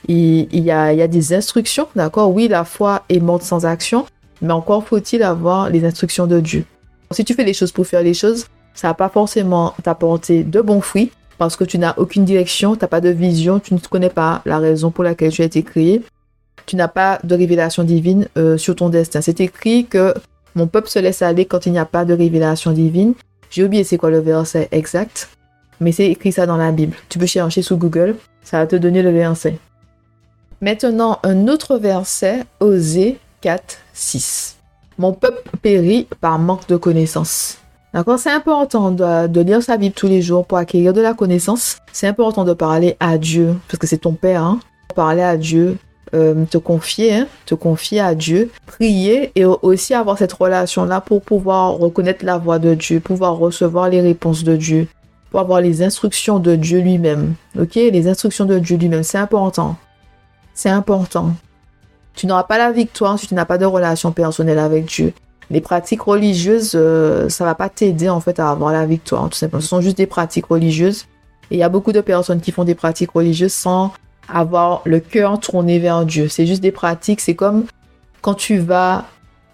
il, 0.08 0.48
y, 0.52 0.70
a, 0.70 1.08
des 1.08 1.32
instructions, 1.32 1.86
d'accord? 1.94 2.32
Oui, 2.32 2.48
la 2.48 2.64
foi 2.64 3.04
est 3.08 3.20
morte 3.20 3.42
sans 3.42 3.66
action, 3.66 4.06
mais 4.40 4.52
encore 4.52 4.84
faut-il 4.84 5.22
avoir 5.22 5.70
les 5.70 5.84
instructions 5.84 6.26
de 6.26 6.40
Dieu. 6.40 6.64
Si 7.12 7.24
tu 7.24 7.34
fais 7.34 7.44
les 7.44 7.54
choses 7.54 7.72
pour 7.72 7.86
faire 7.86 8.02
les 8.02 8.14
choses, 8.14 8.46
ça 8.74 8.88
va 8.88 8.94
pas 8.94 9.08
forcément 9.08 9.74
t'apporter 9.82 10.44
de 10.44 10.60
bons 10.60 10.80
fruits 10.80 11.12
parce 11.38 11.56
que 11.56 11.64
tu 11.64 11.78
n'as 11.78 11.94
aucune 11.96 12.24
direction, 12.24 12.74
tu 12.74 12.82
n'as 12.82 12.88
pas 12.88 13.00
de 13.00 13.08
vision, 13.08 13.58
tu 13.58 13.74
ne 13.74 13.78
connais 13.78 14.10
pas 14.10 14.42
la 14.44 14.58
raison 14.58 14.90
pour 14.90 15.04
laquelle 15.04 15.32
tu 15.32 15.42
as 15.42 15.46
été 15.46 15.62
créé. 15.62 16.02
Tu 16.66 16.76
n'as 16.76 16.88
pas 16.88 17.18
de 17.24 17.34
révélation 17.34 17.82
divine 17.82 18.28
euh, 18.36 18.56
sur 18.56 18.76
ton 18.76 18.88
destin. 18.88 19.20
C'est 19.20 19.40
écrit 19.40 19.86
que 19.86 20.14
mon 20.54 20.66
peuple 20.66 20.88
se 20.88 20.98
laisse 20.98 21.22
aller 21.22 21.44
quand 21.44 21.66
il 21.66 21.72
n'y 21.72 21.78
a 21.78 21.84
pas 21.84 22.04
de 22.04 22.14
révélation 22.14 22.72
divine. 22.72 23.14
J'ai 23.50 23.64
oublié 23.64 23.84
c'est 23.84 23.98
quoi 23.98 24.10
le 24.10 24.20
verset 24.20 24.68
exact, 24.70 25.28
mais 25.80 25.92
c'est 25.92 26.10
écrit 26.10 26.32
ça 26.32 26.46
dans 26.46 26.56
la 26.56 26.72
Bible. 26.72 26.96
Tu 27.08 27.18
peux 27.18 27.26
chercher 27.26 27.62
sous 27.62 27.76
Google, 27.76 28.16
ça 28.42 28.58
va 28.58 28.66
te 28.66 28.76
donner 28.76 29.02
le 29.02 29.10
verset. 29.10 29.58
Maintenant, 30.60 31.18
un 31.24 31.48
autre 31.48 31.76
verset, 31.76 32.44
Osée 32.60 33.18
4, 33.40 33.78
6. 33.92 34.56
Mon 34.98 35.12
peuple 35.12 35.42
périt 35.60 36.06
par 36.20 36.38
manque 36.38 36.68
de 36.68 36.76
connaissance. 36.76 37.58
D'accord 37.94 38.18
C'est 38.18 38.30
important 38.30 38.90
de, 38.90 39.40
lire 39.40 39.62
sa 39.62 39.76
Bible 39.76 39.94
tous 39.94 40.06
les 40.06 40.22
jours 40.22 40.46
pour 40.46 40.56
acquérir 40.56 40.94
de 40.94 41.00
la 41.02 41.12
connaissance. 41.12 41.76
C'est 41.92 42.06
important 42.06 42.44
de 42.44 42.54
parler 42.54 42.96
à 43.00 43.18
Dieu, 43.18 43.58
parce 43.68 43.78
que 43.78 43.86
c'est 43.86 43.98
ton 43.98 44.14
Père. 44.14 44.42
Hein? 44.42 44.60
Parler 44.94 45.22
à 45.22 45.36
Dieu, 45.36 45.76
euh, 46.14 46.44
te 46.46 46.56
confier, 46.56 47.14
hein? 47.14 47.26
te 47.44 47.54
confier 47.54 48.00
à 48.00 48.14
Dieu, 48.14 48.50
prier 48.66 49.30
et 49.34 49.44
aussi 49.44 49.92
avoir 49.92 50.16
cette 50.16 50.32
relation-là 50.32 51.02
pour 51.02 51.20
pouvoir 51.20 51.72
reconnaître 51.72 52.24
la 52.24 52.38
voix 52.38 52.58
de 52.58 52.74
Dieu, 52.74 52.98
pouvoir 53.00 53.36
recevoir 53.36 53.90
les 53.90 54.00
réponses 54.00 54.42
de 54.42 54.56
Dieu, 54.56 54.88
pour 55.30 55.40
avoir 55.40 55.60
les 55.60 55.82
instructions 55.82 56.38
de 56.38 56.56
Dieu 56.56 56.80
lui-même. 56.80 57.34
Ok 57.58 57.74
Les 57.74 58.08
instructions 58.08 58.46
de 58.46 58.58
Dieu 58.58 58.78
lui-même, 58.78 59.02
c'est 59.02 59.18
important. 59.18 59.76
C'est 60.54 60.70
important. 60.70 61.32
Tu 62.14 62.26
n'auras 62.26 62.44
pas 62.44 62.58
la 62.58 62.72
victoire 62.72 63.18
si 63.18 63.26
tu 63.26 63.34
n'as 63.34 63.46
pas 63.46 63.58
de 63.58 63.64
relation 63.64 64.12
personnelle 64.12 64.58
avec 64.58 64.86
Dieu. 64.86 65.12
Les 65.52 65.60
pratiques 65.60 66.02
religieuses, 66.02 66.70
ça 66.70 66.78
euh, 66.78 67.28
ça 67.28 67.44
va 67.44 67.54
pas 67.54 67.68
t'aider 67.68 68.08
en 68.08 68.20
fait 68.20 68.40
à 68.40 68.50
avoir 68.50 68.72
la 68.72 68.86
victoire, 68.86 69.28
tout 69.28 69.36
simplement. 69.36 69.60
Ce 69.60 69.68
sont 69.68 69.82
juste 69.82 69.98
des 69.98 70.06
pratiques 70.06 70.46
religieuses. 70.46 71.04
Et 71.50 71.56
il 71.56 71.58
y 71.58 71.62
a 71.62 71.68
beaucoup 71.68 71.92
de 71.92 72.00
personnes 72.00 72.40
qui 72.40 72.52
font 72.52 72.64
des 72.64 72.74
pratiques 72.74 73.10
religieuses 73.10 73.52
sans 73.52 73.92
avoir 74.32 74.80
le 74.86 74.98
cœur 74.98 75.38
tourné 75.38 75.78
vers 75.78 76.06
Dieu. 76.06 76.28
C'est 76.28 76.46
juste 76.46 76.62
des 76.62 76.72
pratiques. 76.72 77.20
C'est 77.20 77.34
comme 77.34 77.66
quand 78.22 78.32
tu 78.32 78.58
vas, 78.58 79.04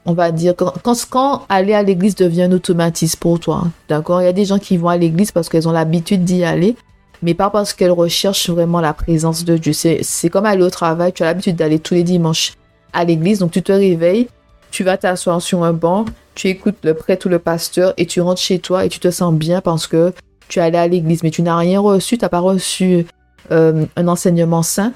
on 0.07 0.13
va 0.13 0.31
dire, 0.31 0.55
quand, 0.57 1.47
aller 1.49 1.75
à 1.75 1.83
l'église 1.83 2.15
devient 2.15 2.45
un 2.45 2.53
automatisme 2.53 3.19
pour 3.19 3.41
toi. 3.41 3.65
D'accord? 3.89 4.23
Il 4.23 4.27
y 4.27 4.29
a 4.29 4.33
des 4.33 4.45
gens 4.45 4.61
qui 4.61 4.77
vont 4.77 4.91
à 4.91 4.97
l'église 4.97 5.33
parce 5.33 5.49
qu'elles 5.49 5.69
ont 5.69 5.73
l'habitude 5.73 6.25
d'y 6.25 6.45
aller 6.45 6.77
mais 7.23 7.35
pas 7.35 7.51
parce 7.51 7.73
qu'elle 7.73 7.91
recherche 7.91 8.49
vraiment 8.49 8.81
la 8.81 8.93
présence 8.93 9.45
de 9.45 9.57
Dieu. 9.57 9.73
C'est 9.73 10.31
comme 10.31 10.47
aller 10.47 10.63
au 10.63 10.71
travail, 10.71 11.13
tu 11.13 11.23
as 11.25 11.27
l'habitude 11.27 11.57
d'aller 11.57 11.81
tous 11.81 11.95
les 11.95 12.05
dimanches 12.05 12.53
à 12.93 13.05
l'église, 13.05 13.41
donc 13.41 13.51
tu 13.51 13.63
te 13.63 13.73
réveilles, 13.73 14.29
tu 14.71 14.85
vas 14.85 14.97
t'asseoir 14.97 15.41
sur 15.41 15.65
un 15.65 15.73
banc, 15.73 16.05
tu 16.35 16.49
écoutes 16.49 16.79
le 16.83 16.95
prêtre 16.95 17.27
ou 17.27 17.29
le 17.29 17.39
pasteur 17.39 17.95
et 17.97 18.07
tu 18.07 18.21
rentres 18.21 18.41
chez 18.41 18.59
toi 18.59 18.85
et 18.85 18.89
tu 18.89 19.01
te 19.01 19.11
sens 19.11 19.35
bien 19.35 19.61
parce 19.61 19.87
que 19.87 20.13
tu 20.49 20.59
es 20.59 20.63
allé 20.63 20.79
à 20.79 20.87
l'église, 20.87 21.23
mais 21.23 21.31
tu 21.31 21.43
n'as 21.43 21.57
rien 21.57 21.81
reçu, 21.81 22.17
tu 22.17 22.25
n'as 22.25 22.29
pas 22.29 22.39
reçu 22.39 23.07
euh, 23.51 23.85
un 23.97 24.09
enseignement 24.09 24.63
saint 24.63 24.93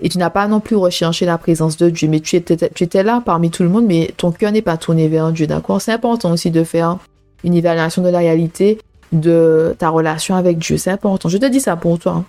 et 0.00 0.08
tu 0.08 0.18
n'as 0.18 0.30
pas 0.30 0.48
non 0.48 0.60
plus 0.60 0.76
recherché 0.76 1.26
la 1.26 1.38
présence 1.38 1.76
de 1.76 1.88
Dieu, 1.90 2.08
mais 2.08 2.20
tu 2.20 2.36
étais, 2.36 2.56
tu 2.70 2.84
étais 2.84 3.02
là 3.02 3.22
parmi 3.24 3.50
tout 3.50 3.62
le 3.62 3.68
monde, 3.68 3.86
mais 3.86 4.12
ton 4.16 4.32
cœur 4.32 4.52
n'est 4.52 4.62
pas 4.62 4.76
tourné 4.76 5.08
vers 5.08 5.30
Dieu, 5.32 5.46
d'accord? 5.46 5.80
C'est 5.80 5.92
important 5.92 6.32
aussi 6.32 6.50
de 6.50 6.64
faire 6.64 6.98
une 7.44 7.54
évaluation 7.54 8.02
de 8.02 8.08
la 8.08 8.18
réalité 8.18 8.78
de 9.12 9.74
ta 9.78 9.90
relation 9.90 10.34
avec 10.34 10.58
Dieu. 10.58 10.76
C'est 10.76 10.90
important. 10.90 11.28
Je 11.28 11.38
te 11.38 11.46
dis 11.46 11.60
ça 11.60 11.76
pour 11.76 11.98
toi. 11.98 12.24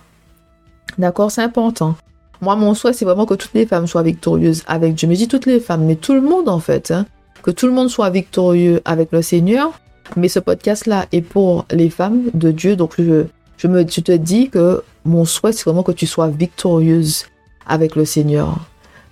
D'accord? 0.98 1.30
C'est 1.30 1.42
important. 1.42 1.96
Moi, 2.40 2.56
mon 2.56 2.74
souhait, 2.74 2.92
c'est 2.92 3.04
vraiment 3.04 3.26
que 3.26 3.34
toutes 3.34 3.54
les 3.54 3.66
femmes 3.66 3.86
soient 3.86 4.02
victorieuses 4.02 4.62
avec 4.66 4.94
Dieu. 4.94 5.08
Mais 5.08 5.14
je 5.14 5.20
dis 5.20 5.28
toutes 5.28 5.46
les 5.46 5.60
femmes, 5.60 5.84
mais 5.84 5.96
tout 5.96 6.14
le 6.14 6.20
monde 6.20 6.48
en 6.48 6.60
fait. 6.60 6.90
Hein. 6.90 7.06
Que 7.42 7.50
tout 7.50 7.66
le 7.66 7.72
monde 7.72 7.88
soit 7.88 8.10
victorieux 8.10 8.80
avec 8.84 9.12
le 9.12 9.22
Seigneur. 9.22 9.72
Mais 10.16 10.28
ce 10.28 10.38
podcast-là 10.38 11.06
est 11.12 11.22
pour 11.22 11.64
les 11.70 11.90
femmes 11.90 12.30
de 12.34 12.50
Dieu. 12.50 12.76
Donc, 12.76 12.94
je, 12.98 13.66
me, 13.66 13.86
je 13.88 14.00
te 14.00 14.12
dis 14.12 14.50
que 14.50 14.82
mon 15.04 15.24
souhait, 15.24 15.52
c'est 15.52 15.64
vraiment 15.64 15.82
que 15.82 15.92
tu 15.92 16.06
sois 16.06 16.28
victorieuse 16.28 17.26
avec 17.66 17.96
le 17.96 18.04
Seigneur. 18.04 18.58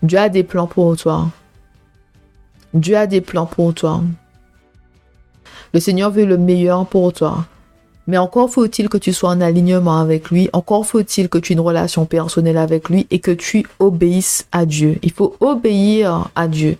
Dieu 0.02 0.18
a 0.18 0.28
des 0.28 0.44
plans 0.44 0.66
pour 0.66 0.96
toi. 0.96 1.28
Dieu 2.74 2.96
a 2.96 3.06
des 3.06 3.20
plans 3.20 3.46
pour 3.46 3.72
toi. 3.74 4.02
Le 5.72 5.80
Seigneur 5.80 6.10
veut 6.10 6.24
le 6.24 6.38
meilleur 6.38 6.86
pour 6.86 7.12
toi. 7.12 7.46
Mais 8.06 8.18
encore 8.18 8.50
faut-il 8.50 8.88
que 8.88 8.98
tu 8.98 9.12
sois 9.12 9.30
en 9.30 9.40
alignement 9.40 9.98
avec 9.98 10.30
lui, 10.30 10.50
encore 10.52 10.86
faut-il 10.86 11.28
que 11.28 11.38
tu 11.38 11.52
aies 11.52 11.56
une 11.56 11.60
relation 11.60 12.04
personnelle 12.04 12.58
avec 12.58 12.90
lui 12.90 13.06
et 13.10 13.18
que 13.18 13.30
tu 13.30 13.66
obéisses 13.78 14.46
à 14.52 14.66
Dieu. 14.66 14.98
Il 15.02 15.10
faut 15.10 15.36
obéir 15.40 16.30
à 16.34 16.46
Dieu. 16.46 16.76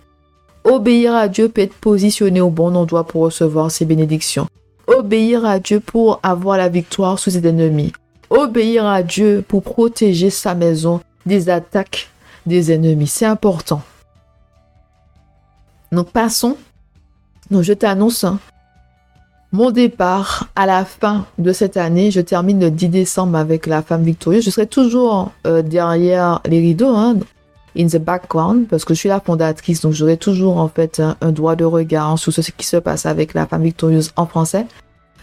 Obéir 0.63 1.15
à 1.15 1.27
Dieu 1.27 1.49
peut 1.49 1.61
être 1.61 1.75
positionné 1.75 2.41
au 2.41 2.49
bon 2.49 2.75
endroit 2.75 3.05
pour 3.05 3.23
recevoir 3.23 3.71
ses 3.71 3.85
bénédictions. 3.85 4.47
Obéir 4.87 5.45
à 5.45 5.59
Dieu 5.59 5.79
pour 5.79 6.19
avoir 6.21 6.57
la 6.57 6.69
victoire 6.69 7.17
sous 7.17 7.31
ses 7.31 7.47
ennemis. 7.47 7.91
Obéir 8.29 8.85
à 8.85 9.01
Dieu 9.01 9.43
pour 9.47 9.63
protéger 9.63 10.29
sa 10.29 10.53
maison 10.53 11.01
des 11.25 11.49
attaques 11.49 12.09
des 12.45 12.71
ennemis. 12.71 13.07
C'est 13.07 13.25
important. 13.25 13.81
Donc 15.91 16.11
passons. 16.11 16.57
Donc 17.51 17.63
je 17.63 17.73
t'annonce 17.73 18.23
hein, 18.23 18.39
mon 19.55 19.71
départ 19.71 20.49
à 20.57 20.65
la 20.65 20.83
fin 20.83 21.25
de 21.37 21.53
cette 21.53 21.77
année, 21.77 22.11
je 22.11 22.19
termine 22.19 22.59
le 22.59 22.69
10 22.69 22.89
décembre 22.89 23.37
avec 23.37 23.67
la 23.67 23.81
femme 23.81 24.03
victorieuse. 24.03 24.43
Je 24.43 24.49
serai 24.49 24.67
toujours 24.67 25.31
euh, 25.47 25.61
derrière 25.61 26.41
les 26.45 26.59
rideaux, 26.59 26.93
hein, 26.93 27.15
in 27.77 27.87
the 27.87 27.97
background, 27.97 28.67
parce 28.67 28.83
que 28.83 28.93
je 28.93 28.99
suis 28.99 29.09
la 29.09 29.21
fondatrice, 29.21 29.81
donc 29.81 29.93
j'aurai 29.93 30.17
toujours 30.17 30.57
en 30.57 30.67
fait 30.67 31.01
un, 31.21 31.31
droit 31.31 31.55
de 31.55 31.63
regard 31.63 32.19
sur 32.19 32.33
ce 32.33 32.41
qui 32.51 32.65
se 32.65 32.75
passe 32.77 33.05
avec 33.05 33.33
la 33.33 33.47
femme 33.47 33.63
victorieuse 33.63 34.11
en 34.17 34.25
français. 34.25 34.67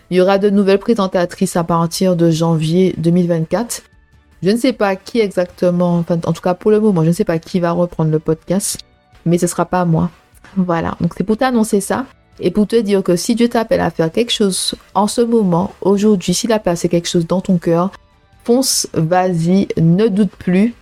Il 0.09 0.17
y 0.17 0.21
aura 0.21 0.39
de 0.39 0.49
nouvelles 0.49 0.79
présentatrices 0.79 1.57
à 1.57 1.65
partir 1.65 2.17
de 2.17 2.31
janvier 2.31 2.95
2024. 2.97 3.83
Je 4.43 4.51
ne 4.51 4.57
sais 4.57 4.73
pas 4.73 4.97
qui 4.97 5.21
exactement, 5.21 5.99
enfin, 5.99 6.19
en 6.25 6.33
tout 6.33 6.43
cas 6.43 6.55
pour 6.55 6.71
le 6.71 6.81
moment, 6.81 7.03
je 7.03 7.09
ne 7.09 7.13
sais 7.13 7.25
pas 7.25 7.39
qui 7.39 7.61
va 7.61 7.73
reprendre 7.73 8.11
le 8.11 8.19
podcast, 8.19 8.79
mais 9.27 9.37
ce 9.37 9.47
sera 9.47 9.67
pas 9.67 9.85
moi. 9.85 10.11
Voilà, 10.57 10.97
donc 11.01 11.13
c'est 11.17 11.25
pour 11.25 11.37
t'annoncer 11.37 11.83
ça. 11.83 12.07
Et 12.45 12.51
pour 12.51 12.67
te 12.67 12.77
dire 12.77 13.05
que 13.05 13.15
si 13.15 13.37
Dieu 13.37 13.49
t'appelle 13.49 13.81
à 13.81 13.91
faire 13.91 14.11
quelque 14.11 14.33
chose 14.33 14.75
en 14.95 15.07
ce 15.07 15.21
moment, 15.21 15.73
aujourd'hui, 15.81 16.35
s'il 16.35 16.53
a 16.53 16.59
placé 16.59 16.89
quelque 16.89 17.09
chose 17.09 17.27
dans 17.27 17.41
ton 17.41 17.57
cœur, 17.57 17.93
fonce, 18.45 18.89
vas-y, 18.93 19.69
ne 19.81 20.09
doute 20.09 20.33
plus. 20.33 20.75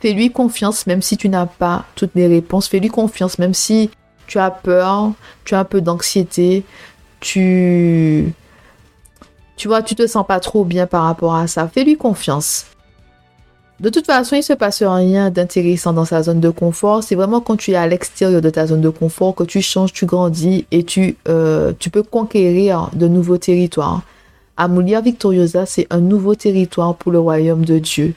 Fais-lui 0.00 0.30
confiance 0.30 0.86
même 0.86 1.00
si 1.00 1.16
tu 1.16 1.30
n'as 1.30 1.46
pas 1.46 1.86
toutes 1.94 2.14
les 2.14 2.26
réponses. 2.26 2.68
Fais-lui 2.68 2.88
confiance 2.88 3.38
même 3.38 3.54
si 3.54 3.90
tu 4.26 4.38
as 4.38 4.50
peur, 4.50 5.12
tu 5.44 5.54
as 5.54 5.60
un 5.60 5.64
peu 5.64 5.80
d'anxiété, 5.80 6.64
tu... 7.20 8.32
Tu 9.56 9.66
vois, 9.66 9.82
tu 9.82 9.96
te 9.96 10.06
sens 10.06 10.24
pas 10.24 10.38
trop 10.38 10.64
bien 10.64 10.86
par 10.86 11.02
rapport 11.02 11.34
à 11.34 11.48
ça. 11.48 11.66
Fais-lui 11.66 11.96
confiance. 11.96 12.66
De 13.80 13.90
toute 13.90 14.06
façon, 14.06 14.34
il 14.34 14.42
se 14.42 14.54
passe 14.54 14.82
rien 14.82 15.30
d'intéressant 15.30 15.92
dans 15.92 16.04
sa 16.04 16.24
zone 16.24 16.40
de 16.40 16.50
confort. 16.50 17.04
C'est 17.04 17.14
vraiment 17.14 17.40
quand 17.40 17.56
tu 17.56 17.70
es 17.70 17.76
à 17.76 17.86
l'extérieur 17.86 18.42
de 18.42 18.50
ta 18.50 18.66
zone 18.66 18.80
de 18.80 18.88
confort 18.88 19.36
que 19.36 19.44
tu 19.44 19.62
changes, 19.62 19.92
tu 19.92 20.04
grandis 20.04 20.66
et 20.72 20.82
tu, 20.82 21.16
euh, 21.28 21.72
tu 21.78 21.88
peux 21.88 22.02
conquérir 22.02 22.90
de 22.94 23.06
nouveaux 23.06 23.38
territoires. 23.38 24.02
Amulia 24.56 25.00
Victoriosa, 25.00 25.64
c'est 25.64 25.86
un 25.90 26.00
nouveau 26.00 26.34
territoire 26.34 26.96
pour 26.96 27.12
le 27.12 27.20
royaume 27.20 27.64
de 27.64 27.78
Dieu. 27.78 28.14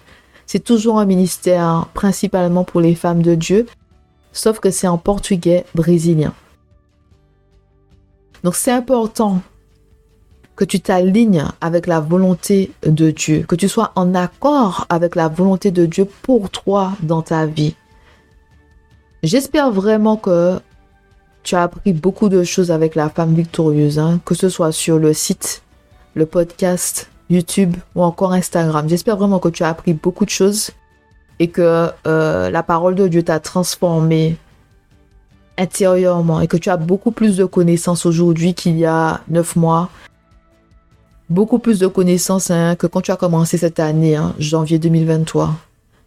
C'est 0.47 0.63
toujours 0.63 0.97
un 0.97 1.05
ministère 1.05 1.87
principalement 1.93 2.63
pour 2.63 2.81
les 2.81 2.95
femmes 2.95 3.21
de 3.21 3.35
Dieu, 3.35 3.67
sauf 4.33 4.59
que 4.59 4.71
c'est 4.71 4.87
en 4.87 4.97
portugais 4.97 5.65
brésilien. 5.75 6.33
Donc 8.43 8.55
c'est 8.55 8.71
important 8.71 9.41
que 10.61 10.65
tu 10.65 10.79
t'alignes 10.79 11.45
avec 11.59 11.87
la 11.87 11.99
volonté 11.99 12.71
de 12.83 13.09
Dieu, 13.09 13.43
que 13.47 13.55
tu 13.55 13.67
sois 13.67 13.91
en 13.95 14.13
accord 14.13 14.85
avec 14.89 15.15
la 15.15 15.27
volonté 15.27 15.71
de 15.71 15.87
Dieu 15.87 16.05
pour 16.05 16.51
toi 16.51 16.91
dans 17.01 17.23
ta 17.23 17.47
vie. 17.47 17.73
J'espère 19.23 19.71
vraiment 19.71 20.17
que 20.17 20.59
tu 21.41 21.55
as 21.55 21.63
appris 21.63 21.93
beaucoup 21.93 22.29
de 22.29 22.43
choses 22.43 22.69
avec 22.69 22.93
la 22.93 23.09
femme 23.09 23.33
victorieuse, 23.33 23.97
hein, 23.97 24.21
que 24.23 24.35
ce 24.35 24.49
soit 24.49 24.71
sur 24.71 24.99
le 24.99 25.13
site, 25.13 25.63
le 26.13 26.27
podcast, 26.27 27.09
YouTube 27.31 27.75
ou 27.95 28.03
encore 28.03 28.31
Instagram. 28.31 28.87
J'espère 28.87 29.17
vraiment 29.17 29.39
que 29.39 29.49
tu 29.49 29.63
as 29.63 29.69
appris 29.69 29.93
beaucoup 29.93 30.25
de 30.25 30.29
choses 30.29 30.69
et 31.39 31.47
que 31.47 31.89
euh, 32.05 32.51
la 32.51 32.61
parole 32.61 32.93
de 32.93 33.07
Dieu 33.07 33.23
t'a 33.23 33.39
transformé 33.39 34.37
intérieurement 35.57 36.39
et 36.39 36.45
que 36.45 36.57
tu 36.57 36.69
as 36.69 36.77
beaucoup 36.77 37.09
plus 37.09 37.35
de 37.35 37.45
connaissances 37.45 38.05
aujourd'hui 38.05 38.53
qu'il 38.53 38.77
y 38.77 38.85
a 38.85 39.21
neuf 39.27 39.55
mois, 39.55 39.89
beaucoup 41.31 41.59
plus 41.59 41.79
de 41.79 41.87
connaissances 41.87 42.51
hein, 42.51 42.75
que 42.75 42.87
quand 42.87 43.01
tu 43.01 43.11
as 43.11 43.15
commencé 43.15 43.57
cette 43.57 43.79
année, 43.79 44.15
hein, 44.15 44.35
janvier 44.37 44.77
2023. 44.77 45.55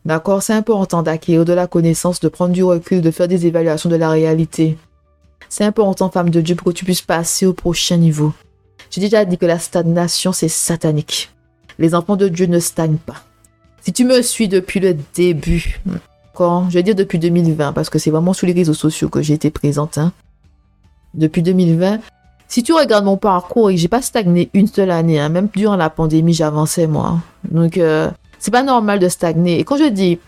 D'accord 0.05 0.43
C'est 0.43 0.53
important 0.53 1.03
d'acquérir 1.03 1.45
de 1.45 1.55
la 1.55 1.67
connaissance, 1.67 2.21
de 2.21 2.29
prendre 2.29 2.53
du 2.53 2.63
recul, 2.63 3.01
de 3.01 3.11
faire 3.11 3.27
des 3.27 3.47
évaluations 3.47 3.89
de 3.89 3.97
la 3.97 4.11
réalité. 4.11 4.77
C'est 5.49 5.65
important, 5.65 6.11
femme 6.11 6.31
de 6.31 6.41
Dieu, 6.41 6.55
pour 6.55 6.67
que 6.67 6.73
tu 6.73 6.85
puisses 6.85 7.03
passer 7.03 7.47
au 7.47 7.55
prochain 7.55 7.97
niveau. 7.97 8.33
J'ai 8.91 9.01
déjà 9.01 9.25
dit 9.25 9.39
que 9.39 9.47
la 9.47 9.59
stagnation, 9.59 10.33
c'est 10.33 10.49
satanique. 10.49 11.31
Les 11.79 11.95
enfants 11.95 12.17
de 12.17 12.29
Dieu 12.29 12.47
ne 12.47 12.59
stagnent 12.59 12.99
pas. 12.99 13.25
Si 13.81 13.93
tu 13.93 14.05
me 14.05 14.21
suis 14.21 14.49
depuis 14.49 14.79
le 14.79 14.97
début, 15.15 15.81
quand 16.35 16.69
je 16.69 16.75
vais 16.75 16.83
dire 16.83 16.95
depuis 16.95 17.19
2020, 17.19 17.73
parce 17.73 17.89
que 17.89 17.99
c'est 17.99 18.11
vraiment 18.11 18.35
sur 18.35 18.47
les 18.47 18.53
réseaux 18.53 18.75
sociaux 18.75 19.09
que 19.09 19.23
j'ai 19.23 19.35
été 19.35 19.51
présente, 19.51 19.97
hein. 19.97 20.13
depuis 21.15 21.43
2020, 21.43 22.01
si 22.55 22.63
tu 22.63 22.73
regardes 22.73 23.05
mon 23.05 23.17
parcours, 23.17 23.73
j'ai 23.75 23.89
pas 23.89 24.01
stagné 24.01 24.49
une 24.55 24.69
seule 24.69 24.93
année, 24.93 25.19
hein. 25.19 25.29
même 25.29 25.49
durant 25.53 25.75
la 25.75 25.91
pandémie, 25.91 26.35
j'avançais 26.35 26.87
moi. 26.87 27.19
Donc, 27.51 27.79
euh, 27.79 28.09
c'est 28.39 28.53
pas 28.53 28.63
normal 28.63 29.01
de 29.01 29.09
stagner. 29.09 29.59
Et 29.59 29.65
quand 29.65 29.77
je 29.77 29.89
dis, 29.89 30.21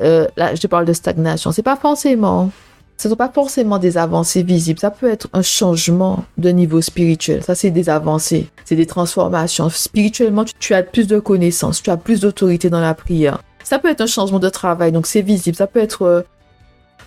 euh, 0.00 0.26
là, 0.36 0.56
je 0.56 0.66
parle 0.66 0.84
de 0.84 0.92
stagnation, 0.92 1.52
c'est 1.52 1.62
pas 1.62 1.76
forcément 1.76 2.50
ce 2.96 3.08
sont 3.08 3.14
pas 3.14 3.30
forcément 3.32 3.78
des 3.78 3.96
avancées 3.96 4.42
visibles. 4.42 4.80
Ça 4.80 4.90
peut 4.90 5.08
être 5.08 5.28
un 5.32 5.42
changement 5.42 6.24
de 6.38 6.50
niveau 6.50 6.80
spirituel. 6.80 7.44
Ça, 7.44 7.54
c'est 7.54 7.70
des 7.70 7.88
avancées. 7.88 8.48
C'est 8.64 8.76
des 8.76 8.84
transformations. 8.84 9.70
Spirituellement, 9.70 10.44
tu, 10.58 10.74
as 10.74 10.82
plus 10.82 11.06
de 11.06 11.20
connaissances. 11.20 11.82
Tu 11.82 11.90
as 11.90 11.96
plus 11.96 12.20
d'autorité 12.20 12.68
dans 12.68 12.80
la 12.80 12.94
prière. 12.94 13.40
Ça 13.62 13.78
peut 13.78 13.88
être 13.88 14.00
un 14.00 14.06
changement 14.06 14.40
de 14.40 14.48
travail. 14.48 14.90
Donc, 14.90 15.06
c'est 15.06 15.22
visible. 15.22 15.56
Ça 15.56 15.68
peut 15.68 15.80
être 15.80 16.02
euh, 16.02 16.22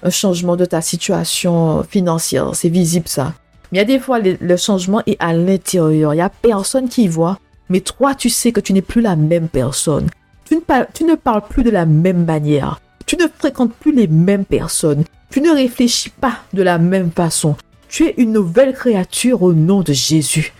un 0.03 0.10
changement 0.10 0.55
de 0.55 0.65
ta 0.65 0.82
situation 0.82 1.84
financière. 1.84 2.55
C'est 2.55 2.70
visible, 2.70 3.10
ça. 3.10 3.34
Mais 3.74 3.80
il 3.80 3.82
y 3.82 3.86
a 3.86 3.86
des 3.86 4.00
fois, 4.00 4.20
le, 4.20 4.56
changement 4.56 5.01
est 5.08 5.18
à 5.20 5.34
l'intérieur. 5.34 6.13
Il 6.13 6.18
y 6.18 6.22
a 6.22 6.30
personne 6.30 6.88
qui 6.88 7.08
voit. 7.08 7.39
Mais 7.70 7.80
toi, 7.80 8.13
tu 8.13 8.30
sais 8.30 8.51
que 8.51 8.60
tu 8.60 8.72
n'es 8.72 8.84
plus 8.84 9.01
la 9.01 9.15
même 9.15 9.48
personne. 9.48 10.12
Tu 10.46 10.53
ne, 10.53 10.60
tu 10.94 11.06
ne 11.06 11.15
parles 11.15 11.42
plus 11.50 11.63
de 11.63 11.72
la 11.72 11.88
même 11.88 12.24
manière. 12.24 12.80
Tu 13.08 13.18
ne 13.18 13.25
fréquentes 13.27 13.74
plus 13.74 13.92
les 13.92 14.06
mêmes 14.06 14.46
personnes. 14.46 15.06
Tu 15.32 15.42
ne 15.42 15.50
réfléchis 15.50 16.12
pas 16.12 16.38
de 16.53 16.62
la 16.62 16.77
même 16.77 17.10
façon. 17.10 17.56
Tu 17.89 18.06
es 18.06 18.13
une 18.18 18.32
nouvelle 18.32 18.75
créature 18.75 19.42
au 19.42 19.53
nom 19.53 19.82
de 19.82 19.92
Jésus. 19.92 20.53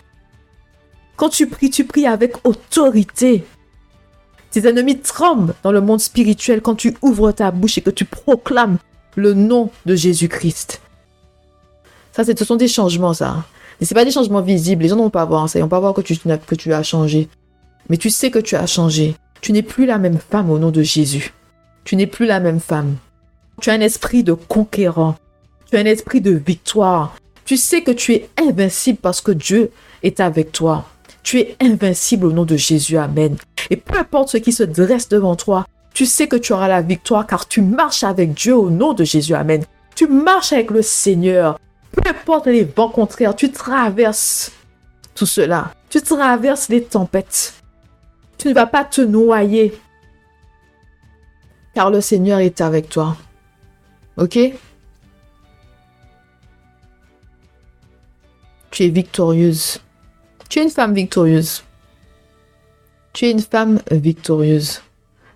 Quand 1.15 1.29
tu 1.29 1.46
pries, 1.46 1.70
tu 1.70 1.84
pries 1.84 2.08
avec 2.08 2.38
autorité. 2.43 3.43
Tes 4.50 4.67
ennemis 4.67 4.98
tremblent 4.98 5.53
dans 5.62 5.72
le 5.72 5.82
monde 5.82 6.01
spirituel 6.01 6.62
quand 6.62 6.74
tu 6.74 6.96
ouvres 7.03 7.32
ta 7.32 7.51
bouche 7.51 7.77
et 7.77 7.82
que 7.82 7.91
tu 7.91 8.05
proclames 8.05 8.79
le 9.15 9.36
nom 9.36 9.70
de 9.86 9.93
Jésus-Christ. 9.93 10.82
Ça, 12.13 12.24
ce 12.24 12.46
sont 12.46 12.55
des 12.55 12.67
changements, 12.67 13.13
ça. 13.13 13.43
Ce 13.79 13.86
c'est 13.86 13.96
pas 13.96 14.05
des 14.05 14.12
changements 14.12 14.41
visibles. 14.41 14.84
Les 14.84 14.89
gens 14.89 14.96
ne 14.96 15.01
vont 15.01 15.10
pas 15.10 15.25
voir 15.25 15.50
ça. 15.50 15.60
Ils 15.60 15.63
vont 15.63 15.67
pas 15.67 15.79
voir 15.79 15.93
que 15.93 16.01
tu, 16.01 16.15
que 16.15 16.55
tu 16.55 16.72
as 16.72 16.84
changé. 16.84 17.27
Mais 17.89 17.98
tu 17.98 18.10
sais 18.10 18.32
que 18.32 18.39
tu 18.39 18.55
as 18.55 18.67
changé. 18.67 19.15
Tu 19.41 19.51
n'es 19.51 19.63
plus 19.63 19.86
la 19.86 19.98
même 19.98 20.20
femme 20.20 20.50
au 20.50 20.60
nom 20.60 20.72
de 20.72 20.84
Jésus. 20.84 21.34
Tu 21.84 21.96
n'es 21.96 22.08
plus 22.08 22.25
la 22.25 22.39
même 22.39 22.60
femme. 22.60 22.96
Tu 23.62 23.72
as 23.72 23.74
un 23.74 23.82
esprit 23.82 24.24
de 24.24 24.34
conquérant. 24.34 25.15
Tu 25.70 25.75
as 25.75 25.79
un 25.79 25.86
esprit 25.86 26.22
de 26.22 26.32
victoire. 26.32 27.15
Tu 27.46 27.58
sais 27.58 27.82
que 27.82 27.91
tu 27.91 28.13
es 28.13 28.29
invincible 28.38 29.00
parce 29.01 29.20
que 29.20 29.32
Dieu 29.32 29.72
est 30.01 30.20
avec 30.20 30.51
toi. 30.51 30.86
Tu 31.24 31.39
es 31.39 31.58
invincible 31.60 32.27
au 32.27 32.32
nom 32.32 32.46
de 32.46 32.55
Jésus. 32.55 32.98
Amen. 32.98 33.36
Et 33.70 33.75
peu 33.75 33.98
importe 33.98 34.29
ce 34.29 34.38
qui 34.38 34.51
se 34.51 34.63
dresse 34.63 35.10
devant 35.10 35.36
toi, 35.36 35.65
tu 35.93 36.05
sais 36.05 36.27
que 36.27 36.36
tu 36.36 36.53
auras 36.53 36.67
la 36.67 36.82
victoire 36.82 37.27
car 37.27 37.48
tu 37.48 37.62
marches 37.62 38.03
avec 38.03 38.34
Dieu 38.34 38.55
au 38.55 38.70
nom 38.70 38.93
de 38.93 39.03
Jésus. 39.03 39.34
Amen. 39.34 39.63
Tu 39.96 40.08
marches 40.08 40.53
avec 40.53 40.72
le 40.72 40.82
Seigneur. 40.82 41.60
Peu 41.94 42.10
importe 42.10 42.48
les 42.48 42.64
vents 42.66 42.90
contraires, 42.90 43.36
tu 43.36 43.52
traverses 43.52 44.52
tout 45.16 45.26
cela. 45.26 45.72
Tu 45.90 46.02
traverses 46.02 46.70
les 46.70 46.84
tempêtes. 46.84 47.54
Tu 48.38 48.50
ne 48.50 48.54
vas 48.54 48.66
pas 48.66 48.84
te 48.84 49.02
noyer 49.02 49.74
car 51.74 51.90
le 51.90 52.02
Seigneur 52.02 52.40
est 52.40 52.62
avec 52.62 52.90
toi. 52.90 53.18
Ok? 54.18 54.38
Tu 58.72 58.84
es 58.84 58.90
victorieuse. 58.90 59.80
Tu 60.50 60.60
es 60.60 60.64
une 60.64 60.70
femme 60.70 60.94
victorieuse. 60.94 61.64
Tu 63.12 63.26
es 63.26 63.32
une 63.32 63.42
femme 63.42 63.80
victorieuse. 63.92 64.82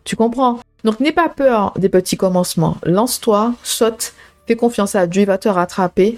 Tu 0.04 0.16
comprends? 0.16 0.60
Donc 0.84 1.00
n'aie 1.00 1.12
pas 1.12 1.30
peur 1.30 1.74
des 1.78 1.90
petits 1.90 2.18
commencements. 2.18 2.78
Lance-toi, 2.84 3.54
saute, 3.64 4.14
fais 4.48 4.56
confiance 4.56 4.96
à 4.96 5.06
Dieu, 5.06 5.24
il 5.24 5.26
va 5.26 5.38
te 5.38 5.50
rattraper. 5.50 6.18